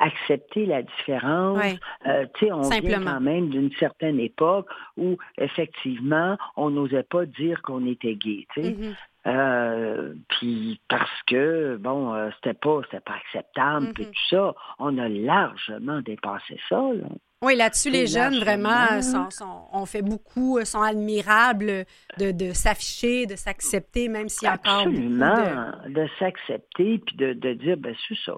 [0.00, 1.60] Accepter la différence.
[2.06, 7.86] Euh, on vient quand même d'une certaine époque où, effectivement, on n'osait pas dire qu'on
[7.86, 8.46] était gay.
[8.56, 8.94] Mm-hmm.
[9.26, 14.06] Euh, puis parce que bon, euh, c'était pas c'était pas acceptable puis mm-hmm.
[14.06, 16.80] tout ça, on a largement dépassé ça.
[16.94, 17.06] Là.
[17.42, 21.86] Oui, là-dessus, les jeunes, vraiment, sont, sont, on fait beaucoup, euh, sont admirables
[22.18, 27.32] de, de s'afficher, de s'accepter, même s'il y a encore Absolument, de, s'accepter, puis de,
[27.32, 28.34] de dire, ben c'est ça,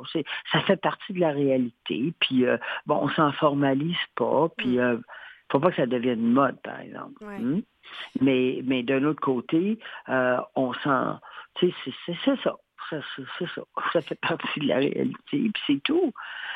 [0.53, 4.81] ça fait partie de la réalité, puis euh, bon, on s'en formalise pas, puis mm.
[4.81, 4.97] euh,
[5.53, 7.25] faut pas que ça devienne une mode, par exemple.
[7.25, 7.61] Hmm?
[8.21, 11.19] Mais, mais d'un autre côté, euh, on sent,
[11.57, 12.57] tu sais, c'est ça,
[12.89, 13.01] c'est
[13.55, 13.63] ça,
[13.93, 16.13] ça fait partie de la réalité, puis c'est tout.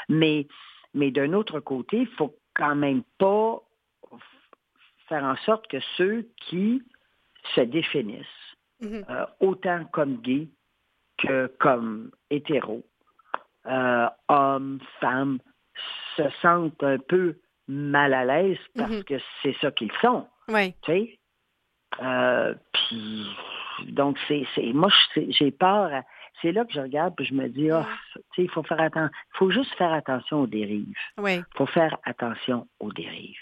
[0.09, 0.47] Mais
[0.97, 3.63] mais d'un autre côté, il faut quand même pas
[5.09, 6.83] faire en sorte que ceux qui
[7.55, 8.27] se définissent
[8.83, 9.05] mm-hmm.
[9.09, 10.49] euh, autant comme gays
[11.19, 12.85] que comme hétéros,
[13.67, 15.39] euh, hommes, femmes,
[16.17, 17.37] se sentent un peu
[17.69, 19.05] mal à l'aise parce mm-hmm.
[19.05, 20.27] que c'est ça qu'ils sont.
[20.49, 20.75] Oui.
[20.83, 21.19] Tu sais?
[22.03, 23.27] Euh, puis,
[23.89, 26.03] donc, c'est, moi, j'ai peur
[26.43, 27.83] c'est là que je regarde et je me dis, oh,
[28.39, 29.11] il faut faire attention.
[29.33, 30.87] Faut juste faire attention aux dérives.
[31.25, 33.37] Il faut faire attention aux dérives.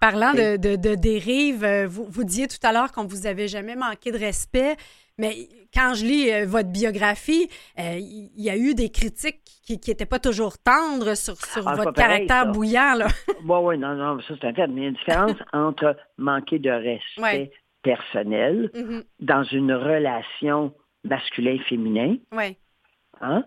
[0.00, 3.76] parlant de, de, dérives, euh, vous, vous disiez tout à l'heure qu'on vous avait jamais
[3.76, 4.76] manqué de respect,
[5.18, 9.80] mais quand je lis euh, votre biographie, euh, il y a eu des critiques qui
[9.88, 12.98] n'étaient pas toujours tendres sur, sur ah, votre caractère bouillant.
[13.44, 14.66] Oui, oui, non, non, ça c'est un fait.
[14.68, 17.50] Mais il y a une différence entre manquer de respect
[17.82, 19.04] personnel mm-hmm.
[19.20, 20.74] dans une relation
[21.06, 22.16] masculin-féminin.
[22.32, 22.56] Oui.
[23.20, 23.44] Hein?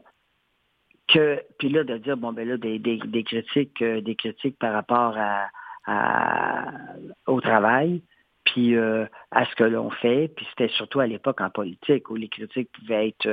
[1.08, 4.74] Que, puis là, de dire, bon, ben là, des, des, critiques, euh, des critiques par
[4.74, 5.50] rapport à,
[7.26, 8.04] au travail,
[8.46, 12.16] puis euh, à ce que l'on fait, puis c'était surtout à l'époque en politique où
[12.16, 13.28] les critiques pouvaient être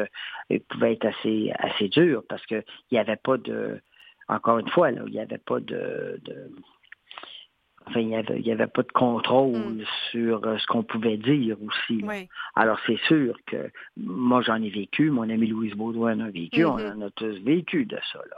[0.50, 3.80] euh, pouvaient être assez assez dures parce que il n'y avait pas de
[4.28, 6.20] encore une fois là, il n'y avait pas de
[7.88, 9.84] Enfin, il n'y avait, y avait pas de contrôle mm.
[10.10, 12.04] sur euh, ce qu'on pouvait dire aussi.
[12.56, 16.64] Alors, c'est sûr que moi, j'en ai vécu, mon ami Louise Baudouin en a vécu,
[16.64, 16.96] on mm-hmm.
[16.96, 18.18] en a tous vécu de ça.
[18.18, 18.36] Là.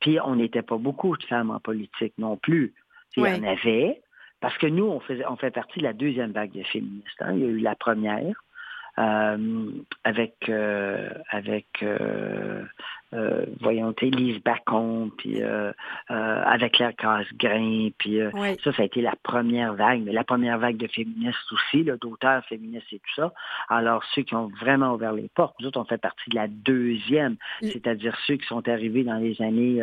[0.00, 2.74] Puis, on n'était pas beaucoup de femmes en politique non plus.
[3.16, 4.00] Il y en avait,
[4.40, 7.20] parce que nous, on, faisait, on fait partie de la deuxième vague de féministes.
[7.20, 7.32] Hein.
[7.34, 8.36] Il y a eu la première,
[8.98, 9.70] euh,
[10.04, 12.62] avec, euh, avec euh,
[13.14, 15.72] euh, voyons, Lise Bacon, puis euh,
[16.10, 18.18] euh, avec Claire Casgrain, puis
[18.64, 22.44] ça, ça a été la première vague, mais la première vague de féministes aussi, d'auteurs
[22.46, 23.32] féministes et tout ça.
[23.68, 26.48] Alors, ceux qui ont vraiment ouvert les portes, nous autres, on fait partie de la
[26.48, 29.80] deuxième, c'est-à-dire ceux qui sont arrivés dans les années,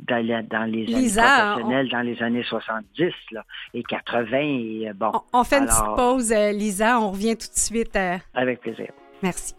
[0.00, 4.38] dans, les années professionnelles, dans les années 70 là, et 80.
[4.40, 7.98] Et, bon, on, fait une petite pause, Lisa, on revient tout de suite.
[8.34, 8.92] Avec plaisir.
[9.22, 9.54] Merci.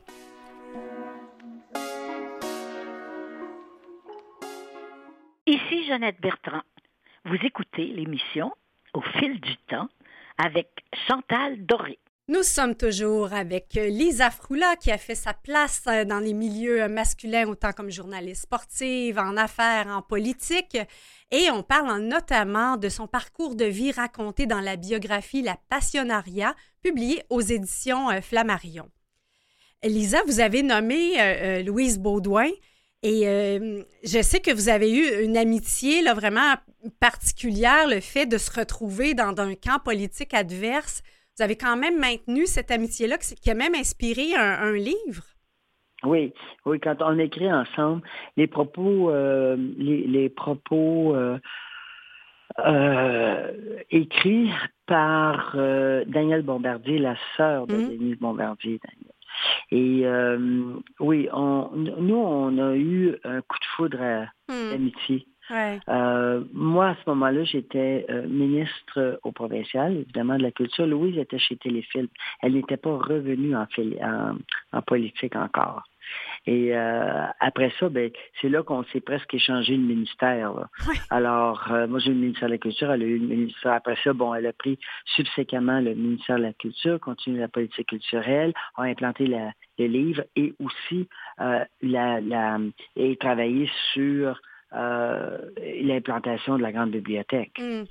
[5.50, 6.62] Ici Jeannette Bertrand.
[7.26, 8.52] Vous écoutez l'émission
[8.94, 9.90] Au fil du temps
[10.38, 10.68] avec
[11.08, 11.98] Chantal Doré.
[12.28, 17.48] Nous sommes toujours avec Lisa Froula qui a fait sa place dans les milieux masculins
[17.48, 20.78] autant comme journaliste sportive, en affaires, en politique.
[21.32, 26.54] Et on parle notamment de son parcours de vie raconté dans la biographie La Passionnariat,
[26.84, 28.88] publiée aux éditions euh, Flammarion.
[29.84, 32.52] Lisa, vous avez nommé euh, euh, Louise Baudouin.
[33.02, 36.56] Et euh, je sais que vous avez eu une amitié là, vraiment
[37.00, 41.02] particulière, le fait de se retrouver dans, un camp politique adverse.
[41.38, 45.24] Vous avez quand même maintenu cette amitié-là qui a même inspiré un, livre.
[46.04, 46.34] Oui,
[46.66, 48.02] oui, quand on écrit ensemble,
[48.36, 51.38] les propos, euh, les, propos euh,
[53.90, 54.52] écrits
[54.88, 57.90] par Daniel Bombardier, la sœur de mmh.
[57.90, 59.19] Denis Bombardier, Daniel.
[59.72, 64.72] Et euh, oui, on, nous, on a eu un coup de foudre hmm.
[64.72, 65.26] d'amitié.
[65.52, 70.86] Euh, moi, à ce moment-là, j'étais euh, ministre au provincial, évidemment, de la culture.
[70.86, 72.08] Louise était chez Téléfilm.
[72.42, 73.66] Elle n'était pas revenue en,
[74.74, 75.84] en, politique encore.
[76.46, 80.68] Et euh, après ça, ben, c'est là qu'on s'est presque échangé le ministère.
[81.10, 83.74] Alors, euh, moi, j'ai eu le ministère de la Culture, elle a eu le ministère.
[83.74, 87.90] Après ça, bon, elle a pris subséquemment le ministère de la Culture, continué la politique
[87.90, 91.08] culturelle, a implanté la, le livre et aussi
[91.42, 92.58] euh, la, la,
[92.96, 94.40] et travaillé sur
[94.72, 97.58] l'implantation de la grande bibliothèque.
[97.60, 97.86] Mm.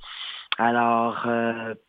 [0.57, 1.27] Alors,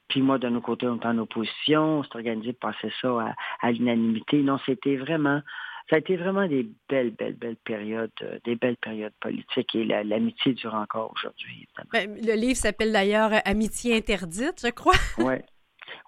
[0.09, 3.09] puis moi, de nos côtés, on était en opposition, on s'est organisé pour passer ça
[3.09, 3.35] à,
[3.67, 4.43] à l'unanimité.
[4.43, 5.43] Non, c'était vraiment
[5.91, 9.85] ça a été vraiment des belles, belles, belles périodes, euh, des belles périodes politiques et
[9.85, 11.67] l'amitié dure encore aujourd'hui.
[11.93, 14.95] Ben, le livre s'appelle d'ailleurs Amitié interdite, je crois.
[15.19, 15.35] oui.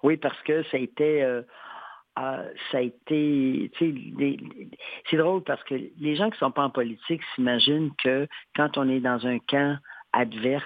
[0.01, 1.23] Oui, parce que ça a été.
[1.23, 1.41] Euh,
[2.19, 7.21] euh, ça a été, c'est drôle parce que les gens qui sont pas en politique
[7.33, 9.79] s'imaginent que quand on est dans un camp
[10.11, 10.63] adverse,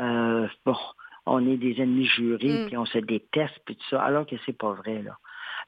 [0.00, 0.76] euh, bon,
[1.24, 2.66] on est des ennemis jurés, mm.
[2.66, 5.16] puis on se déteste, puis tout ça, alors que c'est pas vrai, là.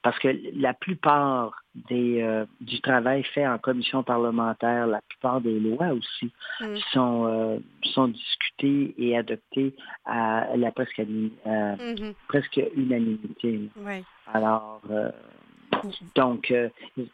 [0.04, 5.58] Parce que la plupart des, euh, du travail fait en commission parlementaire, la plupart des
[5.58, 6.76] lois aussi mm.
[6.92, 7.58] sont, euh,
[7.94, 12.14] sont discutées et adoptées à la presque, mm-hmm.
[12.28, 13.70] presque unanimité.
[14.32, 14.82] Alors,
[16.14, 16.52] donc,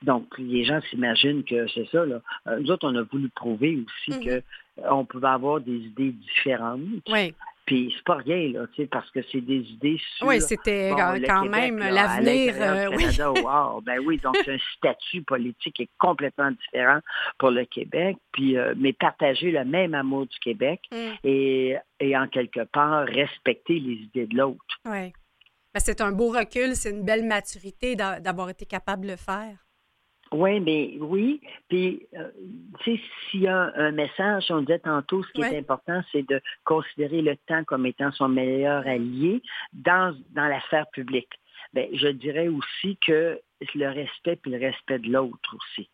[0.03, 2.05] donc, les gens s'imaginent que c'est ça.
[2.05, 2.21] Là.
[2.59, 7.09] Nous autres, on a voulu prouver aussi qu'on pouvait avoir des idées différentes.
[7.09, 7.35] Oui.
[7.71, 10.27] Puis c'est pas rien, là, tu sais, parce que c'est des idées sur...
[10.27, 12.55] Oui, c'était quand même l'avenir.
[12.61, 13.07] Euh, oui.
[13.43, 16.99] wow, ben oui, donc c'est un statut politique qui est complètement différent
[17.39, 20.97] pour le Québec, puis euh, mais partager le même amour du Québec mm.
[21.25, 24.81] et, et en quelque part respecter les idées de l'autre.
[24.85, 25.13] Oui.
[25.73, 29.57] Ben, c'est un beau recul, c'est une belle maturité d'avoir été capable de le faire.
[30.33, 31.41] Oui, mais oui.
[31.69, 32.31] Puis, euh,
[32.81, 36.27] tu sais, s'il y a un message, on disait tantôt, ce qui est important, c'est
[36.29, 41.33] de considérer le temps comme étant son meilleur allié dans, dans la sphère publique.
[41.73, 43.41] Bien, je dirais aussi que
[43.75, 45.91] le respect puis le respect de l'autre aussi.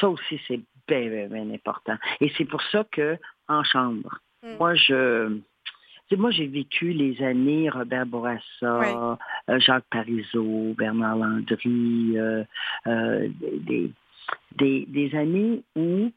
[0.00, 1.96] Ça aussi, c'est bien, bien, important.
[2.20, 4.56] Et c'est pour ça que en chambre, mm.
[4.58, 5.38] moi, je
[6.14, 12.44] moi, j'ai vécu les années Robert Bourassa, euh, Jacques Parizeau, Bernard Landry, euh,
[12.86, 13.90] euh, des,
[14.56, 16.12] des, des, années où,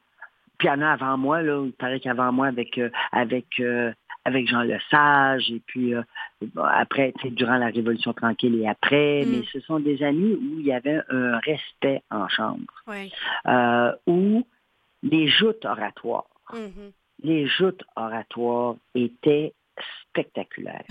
[0.58, 3.60] puis il y en a avant moi, là, il paraît qu'avant moi avec, avec,
[4.24, 5.94] avec Jean Lesage, et puis
[6.56, 9.30] après, durant la Révolution tranquille et après, mm.
[9.30, 12.62] mais ce sont des années où il y avait un respect en chambre,
[14.06, 14.46] où
[15.02, 16.92] les joutes oratoires, mm-hmm.
[17.24, 19.52] les joutes oratoires étaient
[20.02, 20.84] spectaculaire.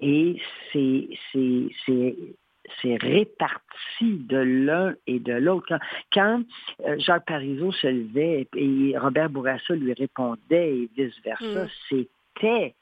[0.00, 0.40] et
[0.72, 5.78] c'est, c'est, réparti de l'un et de l'autre.
[6.12, 6.42] Quand,
[6.84, 11.68] euh, Jacques Parizeau se levait et Robert Bourassa lui répondait et vice-versa, mm.
[11.88, 12.74] c'était,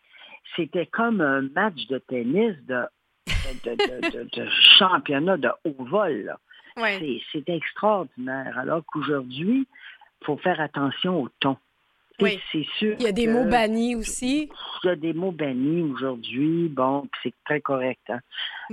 [0.56, 2.84] c'était comme un match de tennis de,
[3.64, 6.36] de, championnat de haut vol.
[6.76, 8.58] C'est, extraordinaire.
[8.58, 9.66] Alors qu'aujourd'hui,
[10.20, 11.56] il faut faire attention au ton.
[12.22, 12.40] Oui.
[12.50, 12.96] C'est sûr.
[12.98, 14.50] Il y a des mots bannis aussi.
[14.84, 16.68] Il y a des mots bannis aujourd'hui.
[16.68, 18.02] Bon, c'est très correct.
[18.08, 18.20] Hein?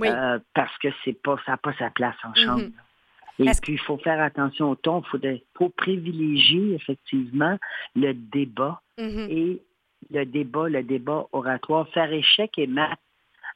[0.02, 2.62] Euh, parce que c'est pas, ça n'a pas sa place en chambre.
[2.62, 3.48] Mhm.
[3.48, 5.02] Et puis, il faut faire attention au ton.
[5.22, 7.58] Il faut, privilégier effectivement
[7.96, 9.26] le débat mhm.
[9.30, 9.62] et
[10.10, 12.98] le débat, le débat oratoire, faire échec et mat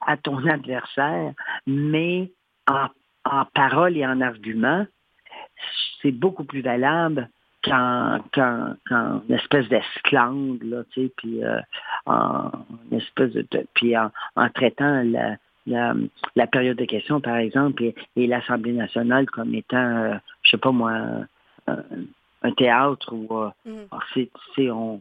[0.07, 1.33] à ton adversaire,
[1.67, 2.31] mais
[2.67, 2.89] en,
[3.25, 4.87] en parole et en argument,
[6.01, 7.29] c'est beaucoup plus valable
[7.65, 8.21] qu'en,
[8.91, 11.61] une espèce d'esclandre, là, tu sais, puis euh,
[12.07, 12.51] en
[12.93, 14.11] espèce de, puis en,
[14.55, 15.37] traitant la,
[16.37, 17.83] la, période de questions, par exemple,
[18.17, 20.93] et, l'Assemblée nationale comme étant, euh, je sais pas moi,
[21.67, 24.29] un, théâtre ou euh, mm.
[24.57, 25.01] c'est, on,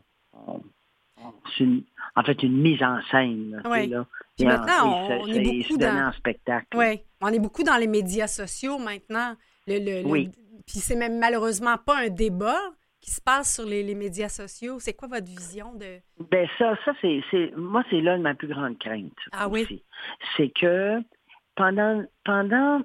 [2.16, 3.62] en fait une mise en scène.
[3.66, 3.88] Oui.
[3.88, 4.06] Là,
[4.40, 6.12] maintenant, on, est beaucoup dans...
[6.14, 6.78] spectacle.
[6.78, 9.36] Oui, on est beaucoup dans les médias sociaux maintenant.
[9.68, 10.30] Le, oui.
[10.66, 12.60] Puis c'est même malheureusement pas un débat
[13.02, 14.80] qui se passe sur les, médias sociaux.
[14.80, 16.00] C'est quoi votre vision de...
[16.32, 17.22] Ben ça, ça c'est,
[17.58, 19.12] moi, c'est là ma plus grande crainte.
[19.34, 19.84] Ah oui?
[20.38, 21.00] C'est que
[21.56, 22.82] pendant, pendant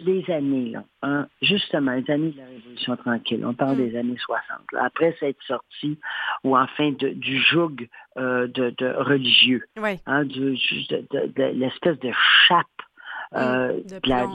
[0.00, 3.88] les années, là, hein, justement, les années de la Révolution tranquille, on parle hmm.
[3.90, 5.98] des années 60, après ça être sorti,
[6.44, 9.64] ou enfin du joug euh, de, religieux,
[10.06, 10.54] hein, de,
[11.52, 12.12] l'espèce de
[12.46, 12.66] chape
[13.32, 13.36] hmm.
[13.36, 14.26] euh, de, la,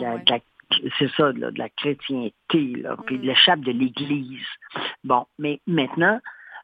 [0.98, 3.28] c'est ça, de la chrétienté, là, puis de mm.
[3.28, 4.46] l'échappe de l'Église.
[5.04, 6.20] Bon, mais maintenant,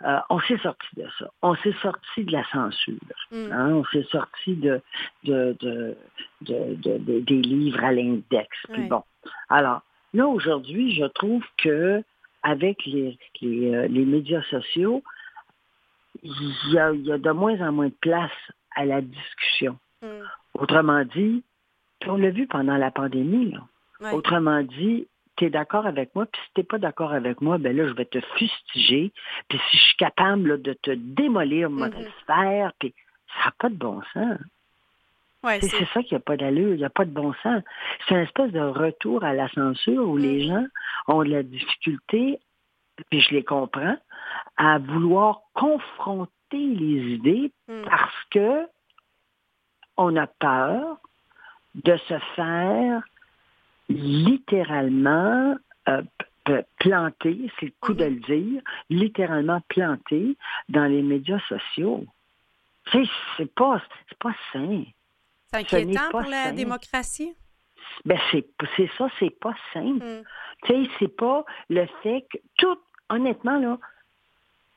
[0.06, 1.30] euh, on s'est sorti de ça.
[1.42, 2.94] On s'est sorti de la censure.
[3.32, 3.52] Mm.
[3.52, 3.74] Hein.
[3.74, 4.82] On s'est sorti de,
[5.24, 5.98] de,
[6.42, 8.50] des livres à l'index.
[8.72, 9.04] Puis bon.
[9.50, 9.82] Alors,
[10.14, 12.04] là, aujourd'hui, je trouve que
[12.44, 15.04] avec les, les, euh, médias sociaux,
[16.24, 18.32] il y, a, de moins en moins de place
[18.76, 19.78] à la discussion.
[20.02, 20.08] Mm.
[20.54, 21.44] Autrement dit,
[22.06, 23.60] on l'a vu pendant la pandémie, là.
[24.12, 25.08] Autrement dit,
[25.38, 27.88] tu es d'accord avec moi, puis si tu n'es pas d'accord avec moi, ben là,
[27.88, 29.12] je vais te fustiger.
[29.48, 32.94] Puis si je suis capable de te démolir mon mm puis
[33.38, 34.40] ça n'a pas de bon sens.
[35.62, 37.62] c'est ça qui n'a pas d'allure, il n'y a pas de bon sens.
[38.08, 40.48] C'est une espèce de retour à la censure où les mm.
[40.48, 40.66] gens
[41.08, 42.40] ont de la difficulté,
[43.10, 43.98] puis je les comprends,
[44.58, 47.84] à vouloir confronter les idées mm.
[47.86, 48.68] parce que
[49.98, 50.98] on a peur
[51.76, 53.04] de se faire
[53.90, 55.56] littéralement
[55.88, 56.02] euh,
[56.80, 60.38] planté, c'est le coup de le dire, littéralement planté
[60.70, 62.06] dans les médias sociaux.
[62.92, 63.82] C'est pas,
[64.20, 64.84] pas sain.
[65.52, 67.34] C'est inquiétant pour la démocratie?
[68.06, 70.06] Ben, c'est ça, c'est pas simple.
[70.06, 70.24] Mm.
[70.64, 72.78] Tu sais, c'est pas le fait que tout,
[73.10, 73.78] honnêtement, là,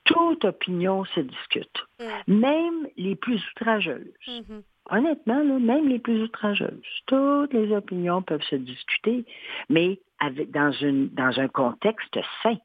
[0.05, 1.87] toute opinion se discute.
[2.01, 2.35] Mm.
[2.41, 4.13] Même les plus outrageuses.
[4.27, 4.63] Mm-hmm.
[4.91, 7.03] Honnêtement, là, même les plus outrageuses.
[7.07, 9.25] Toutes les opinions peuvent se discuter,
[9.69, 12.57] mais avec, dans, une, dans un contexte sain.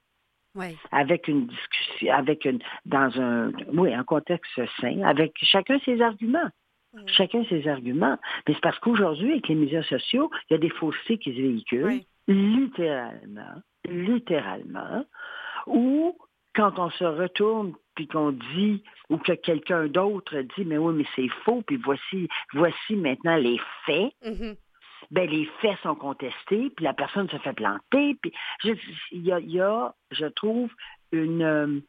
[0.55, 0.77] Oui.
[0.91, 6.49] Avec une discussion, avec une, dans un, oui, un contexte sain, avec chacun ses arguments.
[7.07, 8.17] Chacun ses arguments.
[8.47, 11.41] Mais c'est parce qu'aujourd'hui, avec les médias sociaux, il y a des faussetés qui se
[11.41, 15.05] véhiculent, littéralement, littéralement,
[15.67, 16.17] ou
[16.55, 21.05] quand on se retourne puis qu'on dit, ou que quelqu'un d'autre dit, mais oui, mais
[21.15, 24.55] c'est faux, puis voici, voici maintenant les faits, mm-hmm.
[25.11, 28.33] ben les faits sont contestés, puis la personne se fait planter, puis
[29.11, 30.69] il y a, je trouve,
[31.11, 31.41] une...
[31.41, 31.79] Euh,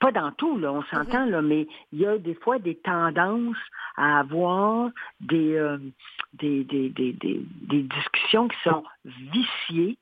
[0.00, 1.30] pas dans tout, là, on s'entend, mm-hmm.
[1.30, 3.56] là, mais il y a des fois des tendances
[3.96, 4.90] à avoir
[5.20, 5.78] des, euh,
[6.32, 9.96] des, des, des, des, discussions qui sont viciées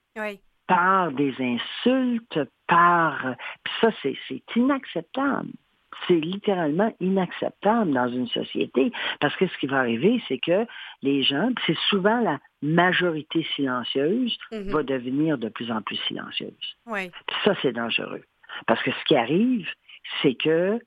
[0.66, 3.34] par des insultes, par...
[3.64, 5.50] Puis ça, c'est inacceptable.
[6.08, 8.90] C'est littéralement inacceptable dans une société
[9.20, 10.66] parce que ce qui va arriver, c'est que
[11.02, 14.72] les gens, c'est souvent la majorité silencieuse, mm-hmm.
[14.72, 16.76] va devenir de plus en plus silencieuse.
[16.86, 17.10] Oui.
[17.26, 18.24] Puis ça, c'est dangereux.
[18.66, 19.68] Parce que ce qui arrive,
[20.20, 20.80] c'est que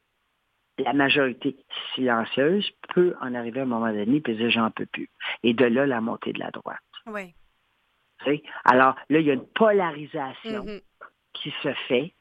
[0.79, 1.55] la majorité
[1.95, 5.09] silencieuse peut en arriver à un moment donné et dire j'en peux plus.
[5.43, 6.77] Et de là, la montée de la droite.
[7.07, 7.33] Oui.
[8.65, 10.81] Alors là, il y a une polarisation mm-hmm.
[11.33, 12.13] qui se fait,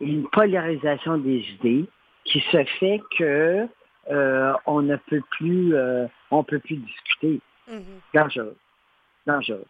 [0.00, 1.86] une polarisation des idées
[2.24, 3.68] qui se fait que
[4.10, 7.40] euh, on ne peut plus, euh, on peut plus discuter.
[7.68, 8.14] Mm-hmm.
[8.14, 8.56] Dangereux.
[9.26, 9.66] Dangereux.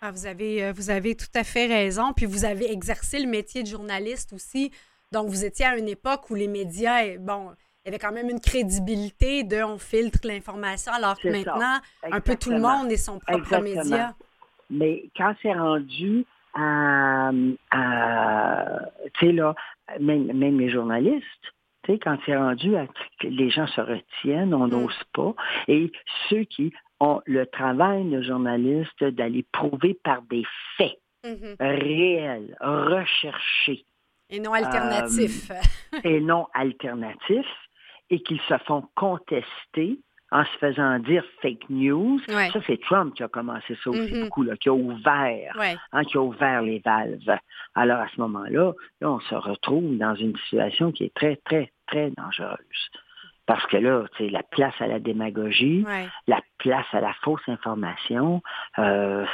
[0.00, 2.12] Ah, vous, avez, euh, vous avez tout à fait raison.
[2.12, 4.72] Puis vous avez exercé le métier de journaliste aussi.
[5.12, 7.52] Donc, vous étiez à une époque où les médias, eh, bon,
[7.84, 12.20] il y avait quand même une crédibilité de on filtre l'information, alors que maintenant, un
[12.20, 14.14] peu tout le monde est son propre média.
[14.72, 17.30] Mais quand c'est rendu à,
[19.14, 19.54] tu sais, là,
[20.00, 21.26] même, même les journalistes,
[21.84, 22.86] tu sais, quand c'est rendu à
[23.20, 24.70] que les gens se retiennent, on mm.
[24.70, 25.34] n'ose pas.
[25.68, 25.92] Et
[26.28, 30.44] ceux qui ont le travail de journaliste d'aller prouver par des
[30.76, 31.56] faits mm-hmm.
[31.58, 33.84] réels, recherchés.
[34.30, 35.50] Et non alternatifs.
[35.50, 37.68] Euh, et non alternatifs,
[38.08, 39.98] et qu'ils se font contester
[40.32, 42.18] en se faisant dire fake news.
[42.26, 44.24] Ça, c'est Trump qui a commencé ça aussi mm-hmm.
[44.24, 45.56] beaucoup, là, qui a ouvert,
[45.92, 47.38] hein, qui a ouvert les valves.
[47.74, 51.70] Alors à ce moment-là, là, on se retrouve dans une situation qui est très, très,
[51.86, 52.90] très dangereuse.
[53.46, 55.84] Parce que là, c'est la place à la démagogie,
[56.26, 58.40] la place à la fausse information,
[58.78, 59.26] euh,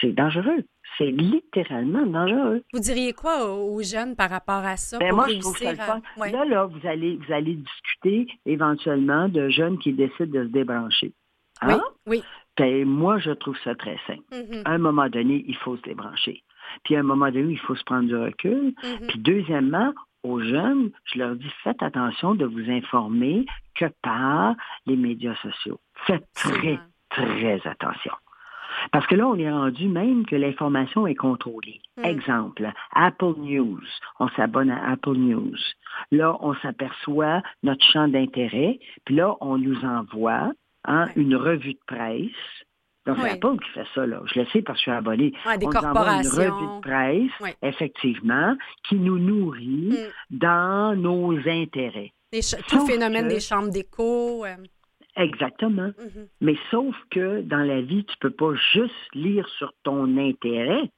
[0.00, 0.64] c'est dangereux.
[0.96, 2.62] C'est littéralement dangereux.
[2.72, 4.98] Vous diriez quoi aux jeunes par rapport à ça?
[4.98, 6.00] Ben moi, je trouve ça le fun.
[6.18, 11.12] Là, là, vous allez, vous allez discuter éventuellement de jeunes qui décident de se débrancher.
[11.60, 11.80] Hein?
[12.06, 12.22] Oui,
[12.56, 14.22] Ben, moi, je trouve ça très simple.
[14.32, 14.62] Mm-hmm.
[14.64, 16.42] À un moment donné, il faut se débrancher.
[16.84, 18.74] Puis à un moment donné, il faut se prendre du recul.
[18.82, 19.06] Mm-hmm.
[19.08, 19.92] Puis deuxièmement,
[20.28, 24.54] aux jeunes, je leur dis, faites attention de vous informer que par
[24.86, 25.80] les médias sociaux.
[26.06, 26.78] Faites très,
[27.10, 28.12] très attention.
[28.92, 31.80] Parce que là, on est rendu même que l'information est contrôlée.
[31.96, 32.04] Mm.
[32.04, 33.82] Exemple, Apple News.
[34.20, 35.56] On s'abonne à Apple News.
[36.10, 40.52] Là, on s'aperçoit notre champ d'intérêt, puis là, on nous envoie
[40.84, 42.66] hein, une revue de presse.
[43.08, 44.20] Donc, c'est Apple qui fait ça, là.
[44.26, 45.32] Je le sais parce que je suis abonné.
[45.58, 46.42] des on corporations.
[46.42, 48.54] une revue de presse, effectivement,
[48.86, 50.38] qui nous nourrit mm.
[50.38, 52.12] dans nos intérêts.
[52.68, 54.44] tout le phénomène des chambres d'écho.
[54.44, 54.56] Euh.
[55.16, 55.88] Exactement.
[55.88, 56.28] Mm-hmm.
[56.42, 60.90] Mais sauf que dans la vie, tu ne peux pas juste lire sur ton intérêt.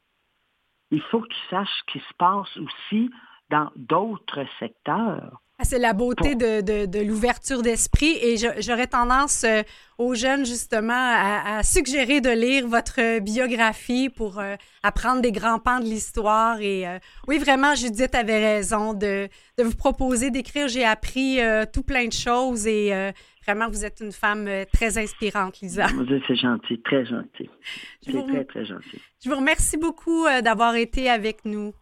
[0.91, 3.09] Il faut que tu saches ce qui se passe aussi
[3.51, 5.41] dans d'autres secteurs.
[5.63, 9.61] Ah, c'est la beauté de, l'ouverture d'esprit et j'aurais tendance euh,
[9.99, 15.79] aux jeunes justement à, suggérer de lire votre biographie pour euh, apprendre des grands pans
[15.79, 16.63] de l'histoire.
[16.63, 16.99] Et euh,
[17.29, 20.67] oui, vraiment, Judith avait raison de, vous proposer d'écrire.
[20.67, 21.41] J'ai appris
[21.75, 23.13] tout plein de choses et
[23.45, 25.89] vraiment, vous êtes une femme très inspirante, Lisa.
[26.27, 27.51] C'est gentil, très gentil.
[28.01, 28.99] C'est très, très gentil.
[29.23, 31.75] Je vous remercie beaucoup d'avoir été avec nous.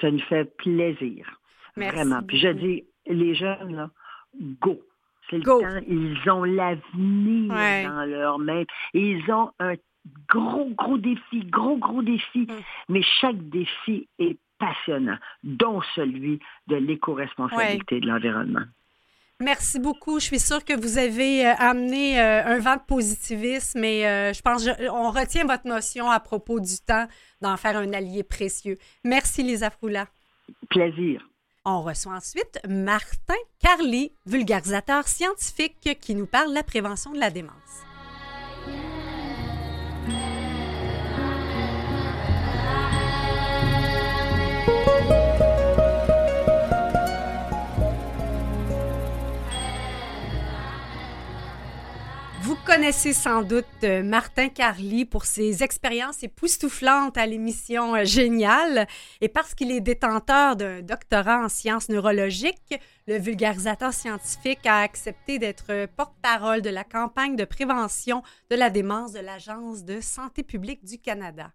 [0.00, 1.40] Ça nous fait plaisir.
[1.76, 2.22] Vraiment.
[2.22, 3.90] Puis je dis, les jeunes, là,
[4.60, 4.80] go.
[5.30, 5.60] C'est le temps.
[5.88, 8.64] Ils ont l'avenir dans leurs mains.
[8.92, 9.74] ils ont un
[10.28, 12.40] gros, gros défi, gros, gros défi.
[12.40, 12.54] Mm.
[12.90, 18.64] Mais chaque défi est passionnant, dont celui de l'éco-responsabilité de l'environnement.
[19.40, 20.20] Merci beaucoup.
[20.20, 24.32] Je suis sûre que vous avez euh, amené euh, un vent de positivisme et euh,
[24.32, 27.06] je pense on retient votre notion à propos du temps
[27.40, 28.76] d'en faire un allié précieux.
[29.02, 30.06] Merci, Lisa Froula.
[30.70, 31.26] Plaisir.
[31.66, 37.30] On reçoit ensuite Martin Carly, vulgarisateur scientifique qui nous parle de la prévention de la
[37.30, 37.54] démence.
[52.64, 58.86] Connaissez sans doute euh, Martin Carly pour ses expériences époustouflantes à l'émission euh, Génial
[59.20, 65.38] et parce qu'il est détenteur d'un doctorat en sciences neurologiques, le vulgarisateur scientifique a accepté
[65.38, 70.84] d'être porte-parole de la campagne de prévention de la démence de l'Agence de santé publique
[70.84, 71.50] du Canada.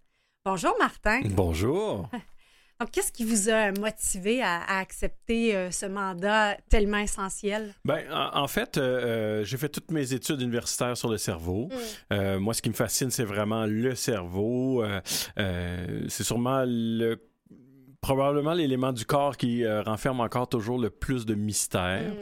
[0.45, 1.21] Bonjour Martin.
[1.25, 2.09] Bonjour.
[2.79, 7.73] Donc, qu'est-ce qui vous a motivé à, accepter euh, ce mandat tellement essentiel?
[7.83, 11.69] Ben, en, fait, euh, euh, j'ai fait toutes mes études universitaires sur le cerveau.
[12.09, 12.37] Mm.
[12.37, 14.85] moi, ce qui me fascine, c'est vraiment le cerveau.
[15.35, 17.28] c'est sûrement le
[18.01, 22.11] probablement l'élément du corps qui renferme encore toujours le plus de mystère.
[22.11, 22.17] Mm.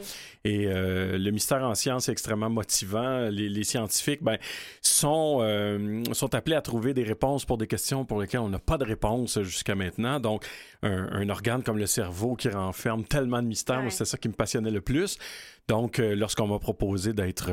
[0.48, 3.28] Et euh, le mystère en science est extrêmement motivant.
[3.30, 4.38] Les, scientifiques ben,
[4.80, 8.58] sont, euh, sont appelés à trouver des réponses pour des questions pour lesquelles on n'a
[8.58, 10.20] pas de réponse jusqu'à maintenant.
[10.20, 10.46] Donc,
[10.82, 14.70] un, organe comme le cerveau qui renferme tellement de mystères, c'est ça qui me passionnait
[14.70, 15.18] le plus.
[15.66, 17.50] Donc, euh, lorsqu'on m'a proposé d'être,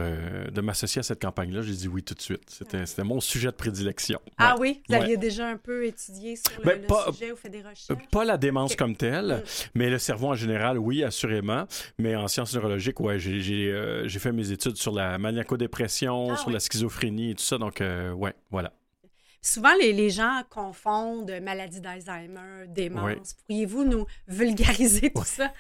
[0.50, 2.44] de m'associer à cette campagne-là, j'ai dit oui tout de suite.
[2.48, 4.22] C'était, c'était mon sujet de prédilection.
[4.38, 4.82] Ah oui?
[4.88, 8.00] Vous aviez déjà un peu étudié sur le, ben, sujet ou fait des recherches?
[8.12, 11.66] Pas la démence comme telle, mais le cerveau en général, oui, assurément.
[12.00, 16.50] Mais en sciences neurologiques, ouais, euh, j'ai fait mes études sur la maniaco-dépression, ah sur
[16.50, 17.58] la schizophrénie et tout ça.
[17.58, 18.72] Donc, euh, ouais, voilà.
[19.46, 23.36] Souvent, les, gens confondent maladie d'Alzheimer, démence.
[23.46, 25.54] Pourriez-vous nous vulgariser tout ça?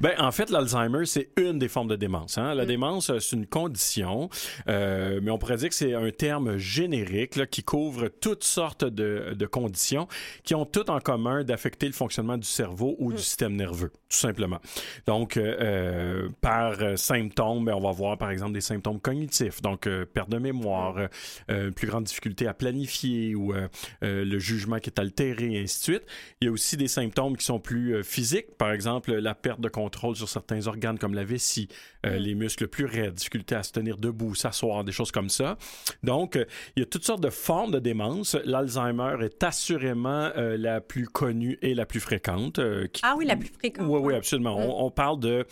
[0.00, 2.36] ben, en fait, l'Alzheimer, c'est une des formes de démence.
[2.36, 2.52] Hein?
[2.54, 2.66] La mm.
[2.66, 4.28] démence, c'est une condition,
[4.68, 9.46] euh, mais on pourrait dire que c'est un terme générique qui couvre toutes sortes de,
[9.46, 10.08] conditions
[10.42, 13.22] qui ont toutes en commun d'affecter le fonctionnement du cerveau ou du mm.
[13.22, 14.58] système nerveux, tout simplement.
[15.06, 19.88] Donc, euh, euh, par symptômes, ben, on va voir par exemple des symptômes cognitifs, donc
[20.12, 21.08] perte de mémoire,
[21.48, 21.70] mm.
[21.70, 23.68] plus grande difficulté à planifier, ou euh,
[24.02, 26.02] euh, le jugement qui est altéré, et ainsi de suite.
[26.40, 29.60] Il y a aussi des symptômes qui sont plus euh, physiques, par exemple la perte
[29.60, 31.68] de contrôle sur certains organes comme la vessie,
[32.04, 32.10] mm.
[32.10, 35.56] les muscles plus raides, difficulté à se tenir debout, s'asseoir, des choses comme ça.
[36.02, 36.36] Donc,
[36.76, 38.36] il y a toutes sortes de formes de démence.
[38.44, 42.60] L'Alzheimer est assurément la plus connue et la plus fréquente.
[43.02, 43.86] Ah oui, la plus fréquente.
[43.88, 44.58] Oui, oui, absolument.
[44.58, 44.70] Mm.
[44.70, 45.46] on, parle de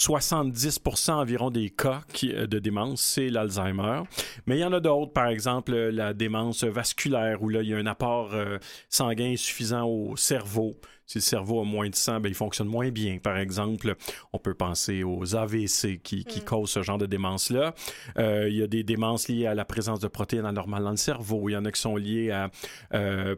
[0.00, 4.02] 70% environ des cas euh, de démence, c'est l'Alzheimer.
[4.46, 7.74] Mais il y en a d'autres, par exemple la démence vasculaire, où là, il y
[7.74, 10.76] a un apport euh, sanguin suffisant au cerveau.
[11.10, 13.18] Si le cerveau a moins de sang, ben, il fonctionne moins bien.
[13.18, 13.96] Par exemple,
[14.32, 16.44] on peut penser aux AVC qui, qui mm.
[16.44, 17.74] causent ce genre de démence-là.
[18.16, 20.96] Euh, il y a des démences liées à la présence de protéines anormales dans le
[20.96, 21.48] cerveau.
[21.48, 22.48] Il y en a qui sont liées à,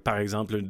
[0.05, 0.61] par exemple,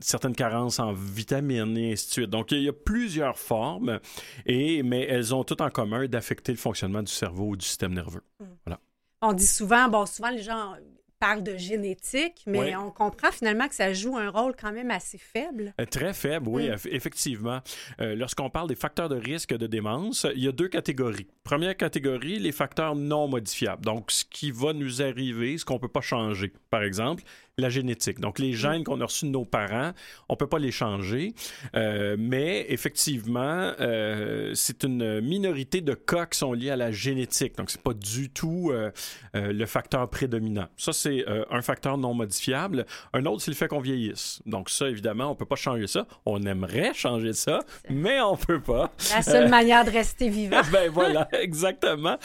[0.00, 2.30] certaines carences en vitamines et ainsi de suite.
[2.30, 4.00] Donc, il y a plusieurs formes,
[4.46, 7.92] et, mais elles ont toutes en commun d'affecter le fonctionnement du cerveau ou du système
[7.92, 8.22] nerveux.
[8.40, 8.46] Hmm.
[8.64, 8.80] Voilà.
[9.20, 10.74] On dit souvent, bon, souvent les gens
[11.18, 15.18] parlent de génétique, mais on comprend finalement que ça joue un rôle quand même assez
[15.18, 15.72] faible.
[15.80, 16.76] Euh, très faible, oui, hmm.
[16.90, 17.60] effectivement.
[18.00, 21.26] Euh, lorsqu'on parle des facteurs de risque de démence, il y a deux catégories.
[21.44, 23.84] Première catégorie, les facteurs non modifiables.
[23.84, 26.52] Donc, ce qui va nous arriver, ce qu'on ne peut pas changer.
[26.70, 27.22] Par exemple,
[27.58, 28.20] la génétique.
[28.20, 29.92] Donc, les gènes qu'on a reçus de nos parents,
[30.28, 31.34] on ne peut pas les changer.
[31.74, 37.56] Euh, mais effectivement, euh, c'est une minorité de cas qui sont liés à la génétique.
[37.56, 38.90] Donc, ce n'est pas du tout euh,
[39.32, 40.66] le facteur prédominant.
[40.76, 42.84] Ça, c'est un facteur non modifiable.
[43.14, 44.42] Un autre, c'est le fait qu'on vieillisse.
[44.44, 46.06] Donc, ça, évidemment, on ne peut pas changer ça.
[46.26, 48.92] On aimerait changer ça, mais on ne peut pas.
[49.14, 50.60] La seule manière de rester vivant.
[50.72, 52.18] ben voilà, exactement.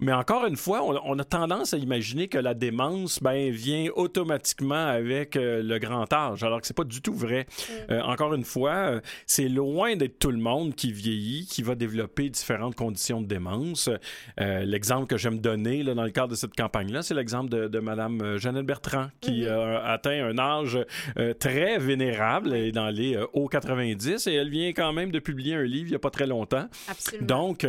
[0.00, 4.15] mais encore une fois, on, a tendance à imaginer que la démence ben, vient automatiquement
[4.16, 7.46] automatiquement avec euh, le grand âge, alors que c'est pas du tout vrai.
[7.46, 7.72] Mm.
[7.92, 11.74] Euh, encore une fois, euh, c'est loin d'être tout le monde qui vieillit, qui va
[11.74, 13.90] développer différentes conditions de démence.
[14.38, 17.78] l'exemple que j'aime donner là, dans le cadre de cette campagne-là, c'est l'exemple de, de
[17.78, 19.80] Madame Jeannette Bertrand, qui mm-hmm.
[19.84, 20.78] a atteint un âge
[21.38, 25.62] très vénérable, et dans les hauts 90, et elle vient quand même de publier un
[25.62, 26.68] livre il n'y a pas très longtemps.
[26.88, 27.26] Absolument.
[27.26, 27.66] Donc,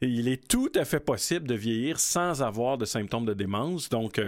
[0.00, 3.88] il est tout à fait possible de vieillir sans avoir de symptômes de démence.
[3.88, 4.20] Donc,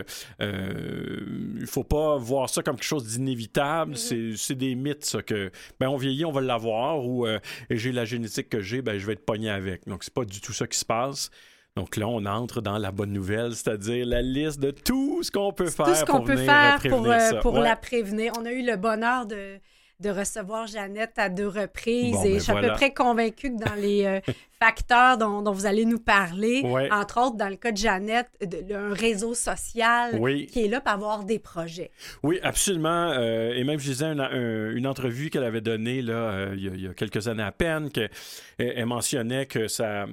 [1.58, 3.94] il faut pas voir ça comme quelque chose d'inévitable.
[3.94, 4.36] Mm-hmm.
[4.36, 5.50] C'est des mythes, ça, que
[5.80, 7.38] ben, on vieillit, on va l'avoir, ou euh,
[7.70, 9.86] j'ai la génétique que j'ai, ben, je vais être pogné avec.
[9.86, 11.30] Donc, c'est pas du tout ça qui se passe.
[11.76, 15.52] Donc là, on entre dans la bonne nouvelle, c'est-à-dire la liste de tout ce qu'on
[15.52, 18.32] peut faire, tout ce qu'on peut faire pour, euh, pour la prévenir.
[18.38, 19.58] On a eu le bonheur de
[20.00, 22.16] de recevoir Jeannette à deux reprises.
[22.24, 24.20] et ben je suis à peu près convaincue que dans les euh,
[24.60, 28.28] facteurs dont, vous allez nous parler, entre autres dans le cas de Jeannette,
[28.70, 31.90] un réseau social qui est là pour avoir des projets.
[32.22, 33.10] Oui, absolument.
[33.12, 36.94] Euh, et même, je disais une, entrevue qu'elle avait donnée là, euh, il, y a,
[36.94, 40.06] quelques années à peine, qu'elle mentionnait que ça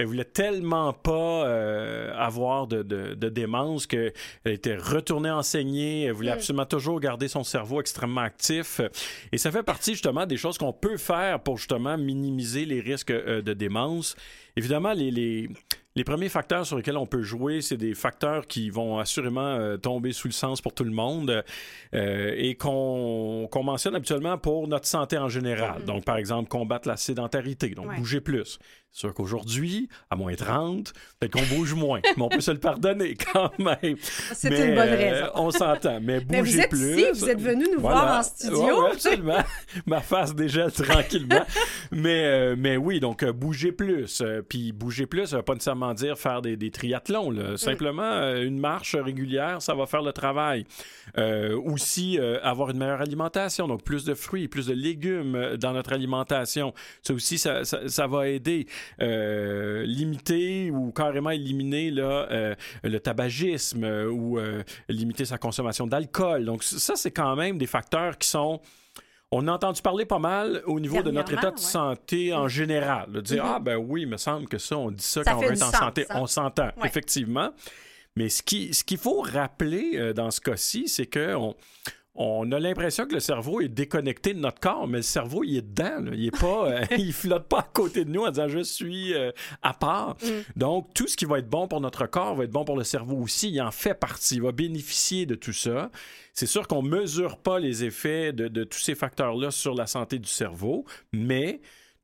[0.00, 4.12] elle voulait tellement pas euh, avoir de, de, démence qu'elle
[4.46, 6.04] était retournée enseigner.
[6.04, 6.34] Elle voulait mm.
[6.34, 8.80] absolument toujours garder son cerveau extrêmement actif.
[9.30, 13.10] Et ça fait partie justement des choses qu'on peut faire pour justement minimiser les risques
[13.10, 14.16] euh, de démence.
[14.60, 15.48] Évidemment, les,
[15.96, 19.76] les premiers facteurs sur lesquels on peut jouer, c'est des facteurs qui vont assurément euh,
[19.76, 21.42] tomber sous le sens pour tout le monde
[21.94, 25.80] euh, et qu'on mentionne habituellement pour notre santé en général.
[25.80, 25.86] Mm-hmm.
[25.86, 28.60] Donc, par exemple, combattre la sédentarité, donc bouger plus.
[28.92, 32.58] C'est sûr qu'aujourd'hui, à moins 30, peut-être qu'on bouge moins, mais on peut se le
[32.58, 33.96] pardonner quand même.
[34.00, 35.26] C'est une bonne raison.
[35.26, 37.00] Euh, on s'entend, mais bouger mais vous êtes plus.
[37.00, 38.86] Ici, vous êtes venu nous voir en studio.
[38.86, 39.42] absolument.
[39.86, 41.44] Ma face déjà tranquillement.
[41.92, 44.22] mais, mais oui, donc bouger plus.
[44.50, 47.30] Puis bouger plus, ça ne veut pas nécessairement dire faire des, triathlons.
[47.30, 47.56] Mm.
[47.56, 50.64] Simplement, euh, une marche régulière, ça va faire le travail.
[51.18, 55.72] Euh, aussi, euh, avoir une meilleure alimentation, donc plus de fruits, plus de légumes dans
[55.72, 56.74] notre alimentation.
[57.00, 58.66] Ça aussi, ça, va aider.
[58.98, 64.38] limiter ou carrément éliminer là, le tabagisme ou
[64.88, 66.44] limiter sa consommation d'alcool.
[66.44, 68.60] Donc ça, c'est quand même des facteurs qui sont
[69.32, 73.12] on a entendu parler pas mal au niveau de notre état de santé en général.
[73.12, 73.54] De dire, mm-hmm.
[73.54, 75.70] ah ben oui, il me semble que ça, on dit ça, quand on est en
[75.70, 76.06] santé.
[76.10, 77.52] On s'entend, effectivement.
[78.16, 81.54] Mais ce qu'il ce faut rappeler euh, dans ce cas-ci, c'est qu'on
[82.14, 85.56] on a l'impression que le cerveau est déconnecté de notre corps, mais le cerveau, il
[85.56, 86.10] est dedans.
[86.12, 89.14] Il est pas, euh, il flotte pas à côté de nous en disant je suis
[89.14, 89.30] euh,
[89.62, 90.16] à part.
[90.22, 90.58] Mm.
[90.58, 92.84] Donc, tout ce qui va être bon pour notre corps va être bon pour le
[92.84, 93.50] cerveau aussi.
[93.50, 94.36] Il en fait partie.
[94.36, 95.90] Il va bénéficier de tout ça.
[96.34, 100.18] C'est sûr qu'on mesure pas les effets de, de tous ces facteurs-là sur la santé
[100.18, 101.60] du cerveau, mais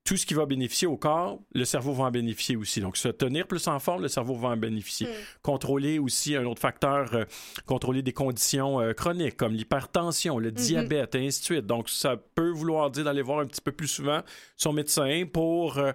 [0.07, 2.81] tout ce qui va bénéficier au corps, le cerveau va en bénéficier aussi.
[2.81, 5.09] Donc, se tenir plus en forme, le cerveau va en bénéficier.
[5.09, 5.43] Hmm.
[5.43, 7.25] Contrôler aussi un autre facteur, euh,
[7.67, 10.55] contrôler des conditions euh, chroniques comme l'hypertension, le mhm.
[10.55, 11.67] diabète, et ainsi de suite.
[11.67, 14.23] Donc, ça peut vouloir dire d'aller voir un petit peu plus souvent
[14.57, 15.91] son médecin pour euh,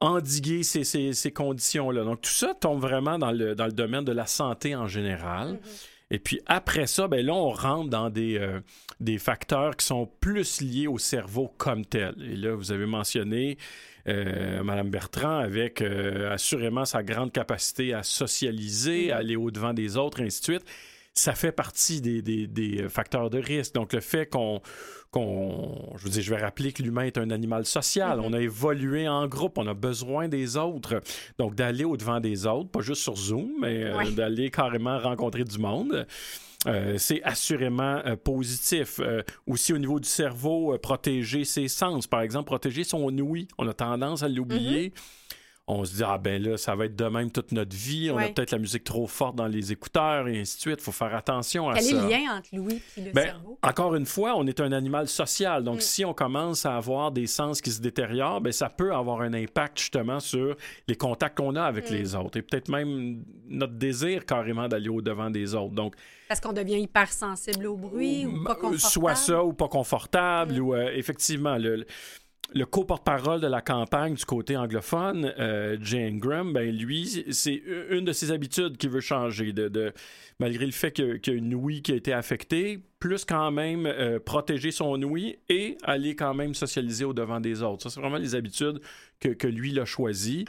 [0.00, 2.04] endiguer ces, ces, conditions-là.
[2.04, 5.52] Donc, tout ça tombe vraiment dans le, dans le domaine de la santé en général.
[5.52, 5.58] Mhm.
[6.12, 8.60] Et puis après ça, ben là, on rentre dans des, euh,
[9.00, 12.14] des facteurs qui sont plus liés au cerveau comme tel.
[12.22, 13.56] Et là, vous avez mentionné
[14.08, 19.96] euh, Madame Bertrand avec euh, assurément sa grande capacité à socialiser, à aller au-devant des
[19.96, 20.64] autres, ainsi de suite.
[21.14, 23.74] Ça fait partie des, des, des facteurs de risque.
[23.74, 24.62] Donc, le fait qu'on
[25.14, 28.18] je veux dire, je vais rappeler que l'humain est un animal social.
[28.18, 28.24] Mm-hmm.
[28.24, 31.02] On a évolué en groupe, on a besoin des autres.
[31.38, 35.58] Donc, d'aller au-devant des autres, pas juste sur Zoom, mais euh, d'aller carrément rencontrer du
[35.58, 36.06] monde.
[36.66, 39.00] Euh, c'est assurément euh, positif.
[39.46, 43.48] aussi au niveau du cerveau, protéger ses sens, par exemple, protéger son ouïe.
[43.58, 44.88] On a tendance à l'oublier.
[44.88, 45.38] Mm-hmm
[45.68, 48.10] on se dit, ah ben là, ça va être de même toute notre vie.
[48.10, 50.76] On a peut-être la musique trop forte dans les écouteurs et ainsi de suite.
[50.80, 51.88] Il faut faire attention à ça.
[51.88, 53.58] Quel est le lien entre l'ouïe et le ben, cerveau?
[53.62, 55.62] Encore une fois, on est un animal social.
[55.62, 55.82] Donc, mm.
[55.82, 59.34] si on commence à avoir des sens qui se détériorent, ben, ça peut avoir un
[59.34, 60.56] impact justement sur
[60.88, 61.94] les contacts qu'on a avec mm.
[61.94, 65.74] les autres et peut-être même notre désir carrément d'aller au-devant des autres.
[65.74, 65.94] Donc,
[66.28, 68.78] parce qu'on devient hypersensible au bruit ou, pas confortable?
[68.78, 70.54] Soit ça ou pas confortable.
[70.54, 70.60] Mm.
[70.60, 71.86] Ou euh, effectivement, le, le
[72.64, 78.12] co-porte-parole de la campagne du côté anglophone, euh, Jane Graham, ben lui, c'est une de
[78.12, 79.52] ses habitudes qu'il veut changer.
[79.52, 79.92] De,
[80.38, 83.86] malgré le fait qu'il y a une ouïe qui a été affectée, plus quand même
[83.86, 87.82] euh, protéger son ouïe et aller quand même socialiser au devant des autres.
[87.84, 88.80] Ça, c'est vraiment les habitudes
[89.20, 90.44] que, que lui a choisies.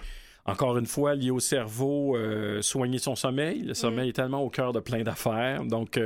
[0.46, 3.62] Encore une fois, lié au cerveau, euh, soigner son sommeil.
[3.62, 4.10] Le sommeil mm.
[4.10, 5.64] est tellement au cœur de plein d'affaires.
[5.64, 5.98] Donc,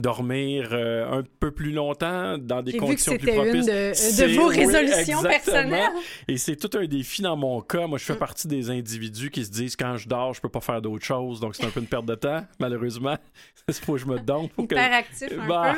[0.00, 3.66] dormir euh, un peu plus longtemps dans des conditions plus propices.
[3.66, 5.90] Une de, vos résolutions personnelles.
[6.28, 7.86] Et c'est tout un défi dans mon cas.
[7.86, 8.18] Moi, je fais mm.
[8.18, 11.40] partie des individus qui se disent quand je dors, je peux pas faire d'autre chose,
[11.40, 13.16] donc c'est un peu une perte de temps, malheureusement.
[13.68, 14.48] Il faut que je me donne.
[14.58, 15.74] Hyperactif un bah,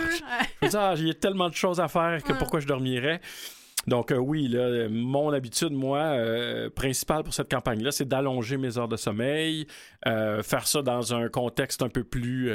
[0.61, 0.69] peu.
[0.69, 3.21] il y a tellement de choses à faire que pourquoi je dormirais?
[3.87, 8.79] Donc euh, oui, là, mon habitude, moi, euh, principale pour cette campagne-là, c'est d'allonger mes
[8.79, 9.67] heures de sommeil,
[10.07, 12.51] euh, faire ça dans un contexte un peu plus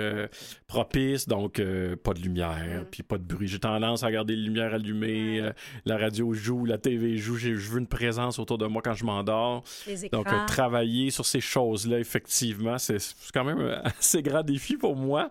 [0.68, 1.62] propice, donc
[2.04, 2.86] pas de lumière, mm.
[2.92, 3.48] puis pas de bruit.
[3.48, 5.52] J'ai tendance à garder les lumières allumées,
[5.86, 9.06] la radio joue, la TV joue, je veux une présence autour de moi quand je
[9.06, 9.64] m'endors.
[10.12, 12.98] Donc travailler sur ces choses-là, effectivement, c'est
[13.34, 15.30] quand même un assez grand défi pour moi.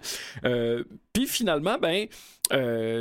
[1.13, 2.07] puis finalement, ben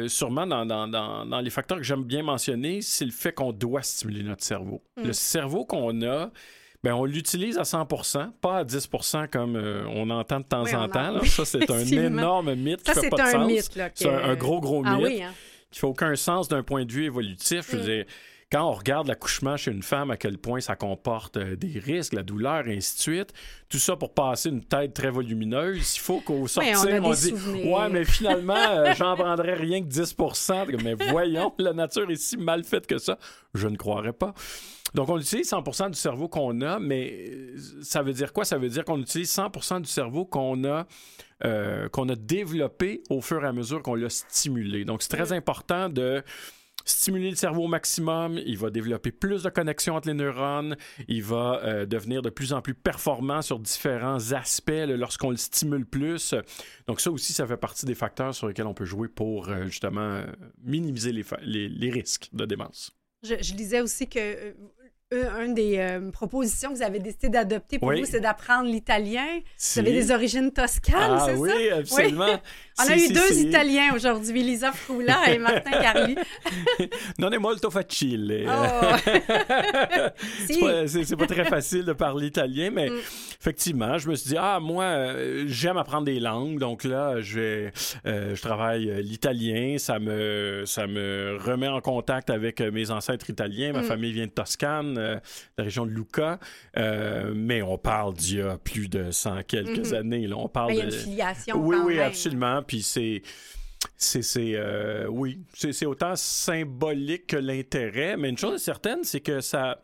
[0.08, 3.82] sûrement dans, dans, dans, les facteurs que j'aime bien mentionner, c'est le fait qu'on doit
[3.82, 4.82] stimuler notre cerveau.
[4.98, 5.14] Le mm.
[5.14, 6.32] cerveau qu'on a,
[6.84, 10.88] ben, on l'utilise à 100% pas à 10% comme euh, on entend de temps en
[10.88, 11.24] temps.
[11.26, 13.70] Ça, c'est un énorme mythe qui fait pas de sens.
[13.96, 15.34] C'est un, gros, gros ah mythe hein.
[15.72, 17.72] qui fait aucun sens d'un point de vue évolutif.
[17.72, 17.86] Je veux mm.
[17.86, 18.06] dire,
[18.52, 22.14] quand on regarde l'accouchement chez une femme, à quel point ça comporte euh, des risques,
[22.14, 23.34] la douleur, et ainsi de suite,
[23.70, 27.34] tout ça pour passer une tête très volumineuse, il faut qu'au sortir, on, dit
[27.66, 32.38] Ouais, mais finalement, euh, j'en prendrais rien que 10% Mais voyons, la nature est si
[32.38, 33.18] mal faite que ça.
[33.56, 34.34] Je ne croirais pas.
[34.94, 38.46] Donc, on utilise 100% du cerveau qu'on a, mais euh, ça veut dire quoi?
[38.46, 40.86] Ça veut dire qu'on utilise 100% du cerveau qu'on a,
[41.92, 44.86] qu'on a développé au fur et à mesure qu'on l'a stimulé.
[44.86, 46.24] Donc, c'est très important de
[46.86, 50.78] stimuler le cerveau au maximum, il va développer plus de connexions entre les neurones,
[51.08, 55.86] il va euh, devenir de plus en plus performant sur différents aspects lorsqu'on le stimule
[55.86, 56.36] plus.
[56.88, 59.66] Donc ça aussi, ça fait partie des facteurs sur lesquels on peut jouer pour euh,
[59.66, 60.24] justement
[60.64, 62.92] minimiser les, risques de démence.
[63.24, 64.56] Je, je disais aussi que
[65.16, 69.26] une des euh, propositions que vous avez décidé d'adopter pour vous, c'est d'apprendre l'italien.
[69.58, 71.56] Vous avez des origines toscanes, ah, c'est oui, ça?
[71.56, 72.40] oui, absolument.
[72.78, 76.18] On a eu deux Italiens aujourd'hui, Lisa Frula et Martin Carli.
[77.20, 78.44] non è molto facile.
[78.46, 78.96] Oh.
[80.86, 82.98] c'est pas, très facile de parler italien, mais mm.
[83.40, 87.70] effectivement, je me suis dit, ah, moi, euh, j'aime apprendre des langues, donc là, je,
[88.06, 93.72] euh, je travaille l'italien, ça me, ça me remet en contact avec mes ancêtres italiens.
[93.72, 93.86] Ma mm.
[93.86, 95.20] famille vient de Toscane, euh,
[95.58, 96.40] la région de Lucca,
[96.76, 99.96] mais on parle d'il y a plus de 100 quelques mm-hmm.
[99.96, 100.28] années.
[100.28, 100.38] Là.
[100.38, 101.58] On parle il y a une filiation.
[101.58, 103.22] Oui, oui, absolument puis c'est
[103.98, 109.42] c'est euh, oui, c'est autant symbolique que l'intérêt, mais une chose est certaine, c'est que
[109.42, 109.82] ça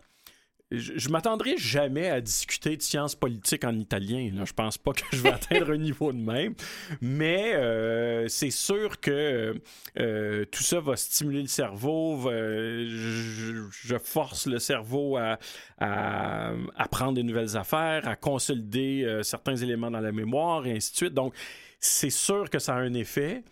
[0.71, 4.31] je, m'attendrai jamais à discuter de sciences politiques en italien.
[4.33, 4.45] Là.
[4.45, 6.55] Je pense pas que je vais atteindre un niveau de même.
[7.01, 9.55] Mais euh, c'est sûr que
[9.99, 12.21] euh, tout ça va stimuler le cerveau.
[12.23, 15.37] je, force le cerveau à,
[15.79, 20.97] à, apprendre des nouvelles affaires, à consolider certains éléments dans la mémoire et ainsi de
[20.97, 21.13] suite.
[21.13, 21.33] Donc,
[21.79, 23.43] c'est sûr que ça a un effet.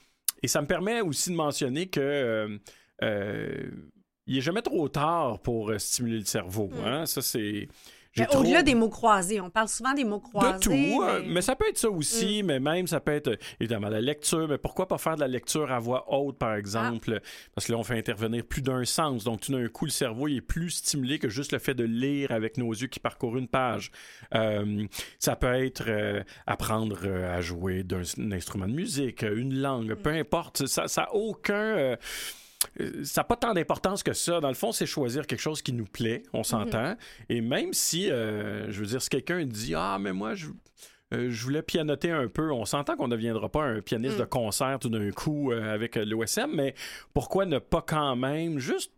[0.42, 2.58] Et ça me permet aussi de mentionner que euh,
[3.04, 3.70] euh,
[4.30, 6.68] il n'est jamais trop tard pour euh, stimuler le cerveau.
[6.68, 6.86] Mm.
[6.86, 7.06] Hein.
[7.08, 7.68] Ça, c'est
[8.34, 10.54] au-delà des mots croisés, on parle souvent des mots croisés.
[10.54, 11.42] De tout, euh, mais...
[11.42, 12.46] ça peut être ça aussi, mm.
[12.46, 15.72] mais même ça peut être évidemment la lecture, mais pourquoi pas faire de la lecture
[15.72, 17.22] à voix haute, par exemple,
[17.56, 20.28] parce que là, on fait intervenir plus d'un sens, donc tout d'un coup, le cerveau
[20.28, 23.38] il est plus stimulé que juste le fait de lire avec nos yeux qui parcourent
[23.38, 23.92] une page.
[24.36, 24.86] Euh,
[25.20, 28.02] ça peut être euh, apprendre à jouer d'un
[28.32, 30.18] instrument de musique, une langue, peu mm.
[30.18, 31.96] importe, ça n'a aucun euh,
[33.04, 34.40] ça n'a pas tant d'importance que ça.
[34.40, 36.44] Dans le fond, c'est choisir quelque chose qui nous plaît, on mhm.
[36.44, 36.96] s'entend.
[37.30, 40.48] Et même si, euh, je veux dire, si quelqu'un dit Ah, mais moi, je,
[41.14, 44.24] euh, je voulais pianoter un peu, on s'entend qu'on ne deviendra pas un pianiste de
[44.24, 44.30] mm.
[44.30, 46.76] concert tout d'un coup avec l'OSM, mais
[47.14, 48.92] pourquoi ne pas quand même juste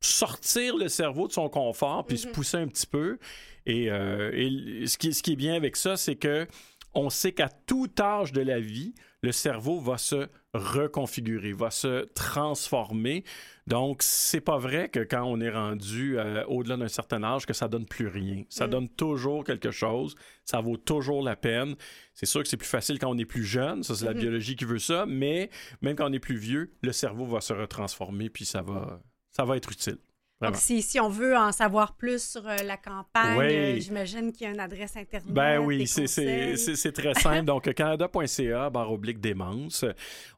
[0.00, 2.32] sortir le cerveau de son confort puis se mhm.
[2.32, 3.18] pousser un petit peu?
[3.66, 6.46] Et, ce, qui, ce qui est bien avec ça, c'est que
[6.94, 12.04] on sait qu'à tout âge de la vie, le cerveau va se reconfigurer, va se
[12.14, 13.24] transformer.
[13.66, 17.52] Donc, c'est pas vrai que quand on est rendu euh, au-delà d'un certain âge, que
[17.52, 18.42] ça donne plus rien.
[18.48, 18.70] Ça mm.
[18.70, 20.16] donne toujours quelque chose.
[20.44, 21.76] Ça vaut toujours la peine.
[22.14, 23.84] C'est sûr que c'est plus facile quand on est plus jeune.
[23.84, 24.18] Ça, c'est la mm-hmm.
[24.18, 25.06] biologie qui veut ça.
[25.06, 25.50] Mais
[25.80, 29.00] même quand on est plus vieux, le cerveau va se retransformer puis ça va,
[29.30, 29.98] ça va être utile.
[30.42, 34.46] Donc, si, si, on veut en savoir plus sur euh, la campagne, euh, j'imagine qu'il
[34.46, 35.32] y a une adresse Internet.
[35.32, 37.44] Ben oui, c'est très simple.
[37.44, 39.84] Donc, canada.ca, barre oblique démence.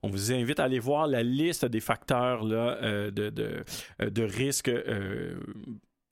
[0.03, 3.65] On vous invite à aller voir la liste des facteurs là, euh, de, de,
[3.99, 4.71] de risque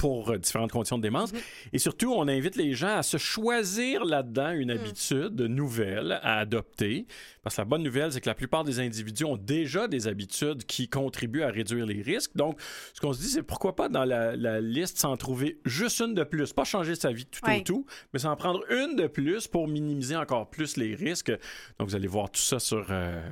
[0.03, 1.33] pour différentes conditions de démence.
[1.33, 1.39] Mhm.
[1.75, 4.81] Et surtout, on invite les gens à se choisir là-dedans une mhm.
[4.81, 7.07] habitude nouvelle à adopter.
[7.45, 10.65] Parce que la bonne nouvelle, c'est que la plupart des individus ont déjà des habitudes
[10.65, 12.33] qui contribuent à réduire les risques.
[12.35, 12.61] Donc,
[12.95, 16.25] ce qu'on se dit, c'est pourquoi pas dans la, liste s'en trouver juste une de
[16.25, 16.53] plus.
[16.53, 20.17] Pas changer sa vie tout au tout, mais s'en prendre une de plus pour minimiser
[20.17, 21.31] encore plus les risques.
[21.79, 22.89] Donc, vous allez voir tout ça sur...
[22.91, 23.23] Euh,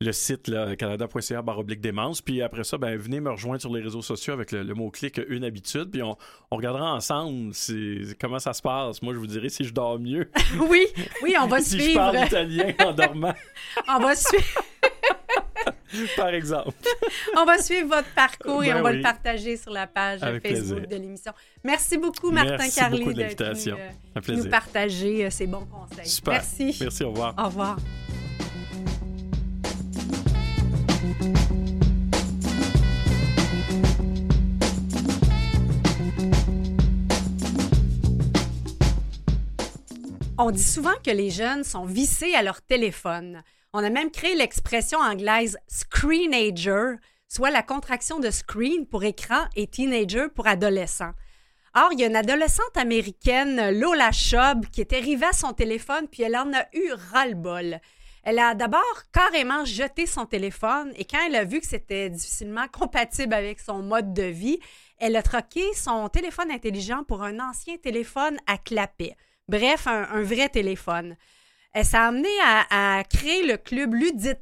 [0.00, 2.22] le site canada.ca baroblique démence.
[2.22, 5.44] Puis après ça, ben, venez me rejoindre sur les réseaux sociaux avec le, mot-clic Une
[5.44, 5.90] habitude.
[5.90, 6.16] Puis on,
[6.50, 7.52] regardera ensemble
[8.20, 9.02] comment ça se passe.
[9.02, 10.30] Moi, je vous dirai si je dors mieux.
[10.70, 10.86] oui,
[11.22, 11.84] oui, on va si suivre.
[11.84, 13.34] Si je parle italien en dormant.
[13.88, 14.62] on va suivre.
[16.16, 16.76] Par exemple.
[17.36, 20.86] on va suivre votre parcours et ben on va le partager sur la page Facebook
[20.86, 21.32] de l'émission.
[21.64, 26.06] Merci beaucoup, Martin Carly, d'être venu nous partager euh, ces bons conseils.
[26.06, 26.34] Super.
[26.34, 26.76] Merci.
[26.80, 27.34] Merci, au revoir.
[27.38, 27.78] Au revoir.
[40.40, 43.42] On dit souvent que les jeunes sont vissés à leur téléphone.
[43.72, 46.94] On a même créé l'expression anglaise screenager,
[47.26, 51.10] soit la contraction de screen pour écran et teenager pour adolescent.
[51.74, 56.06] Or, il y a une adolescente américaine, Lola Schubb, qui est arrivée à son téléphone
[56.06, 57.80] puis elle en a eu ras-le-bol.
[58.22, 62.68] Elle a d'abord carrément jeté son téléphone et quand elle a vu que c'était difficilement
[62.68, 64.60] compatible avec son mode de vie,
[64.98, 69.16] elle a troqué son téléphone intelligent pour un ancien téléphone à clapet.
[69.48, 71.16] Bref, un, vrai téléphone.
[71.72, 72.28] Elle s'est amenée
[72.70, 74.34] à, créer le club Ludit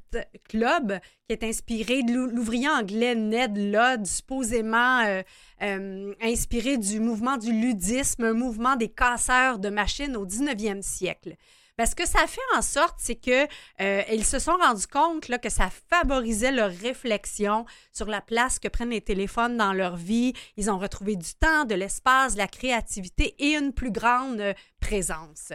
[0.49, 5.23] Club, qui est inspiré de l'ouvrier anglais Ned Ludd, supposément euh,
[5.63, 11.37] euh, inspiré du mouvement du ludisme, un mouvement des casseurs de machines au 19e siècle.
[11.77, 13.47] Parce que ça fait en sorte, c'est que
[13.81, 18.59] euh, ils se sont rendus compte là, que ça favorisait leur réflexion sur la place
[18.59, 20.33] que prennent les téléphones dans leur vie.
[20.57, 24.55] Ils ont retrouvé du temps, de l'espace, de la créativité et une plus grande euh,
[24.81, 25.53] présence.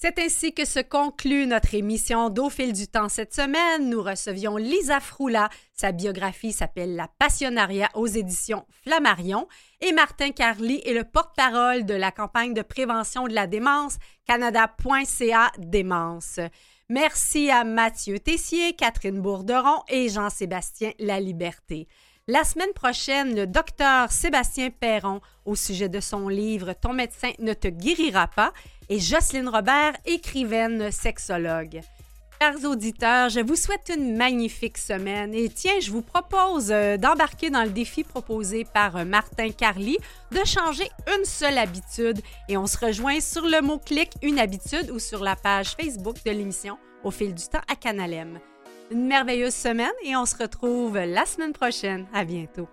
[0.00, 3.90] C'est ainsi que se conclut notre émission d'Au fil du temps cette semaine.
[3.90, 5.48] Nous recevions Lisa Froula.
[5.72, 9.48] Sa biographie s'appelle La Passionnariat aux éditions Flammarion.
[9.80, 15.50] Et Martin Carly est le porte-parole de la campagne de prévention de la démence canada.ca
[15.58, 16.38] démence.
[16.88, 21.88] Merci à Mathieu Tessier, Catherine Bourderon et Jean-Sébastien Laliberté.
[22.28, 27.54] La semaine prochaine, le docteur Sébastien Perron, au sujet de son livre Ton médecin ne
[27.54, 28.52] te guérira pas,
[28.88, 31.80] et Jocelyne Robert, écrivaine sexologue.
[32.40, 37.50] Chers auditeurs, je vous souhaite une magnifique semaine et tiens, je vous propose euh, d'embarquer
[37.50, 39.98] dans le défi proposé par euh, Martin Carly
[40.30, 45.00] de changer une seule habitude et on se rejoint sur le mot-clic Une habitude ou
[45.00, 48.38] sur la page Facebook de l'émission Au fil du temps à Canalem
[48.90, 52.06] une merveilleuse semaine et on se retrouve la semaine prochaine.
[52.12, 52.68] À bientôt.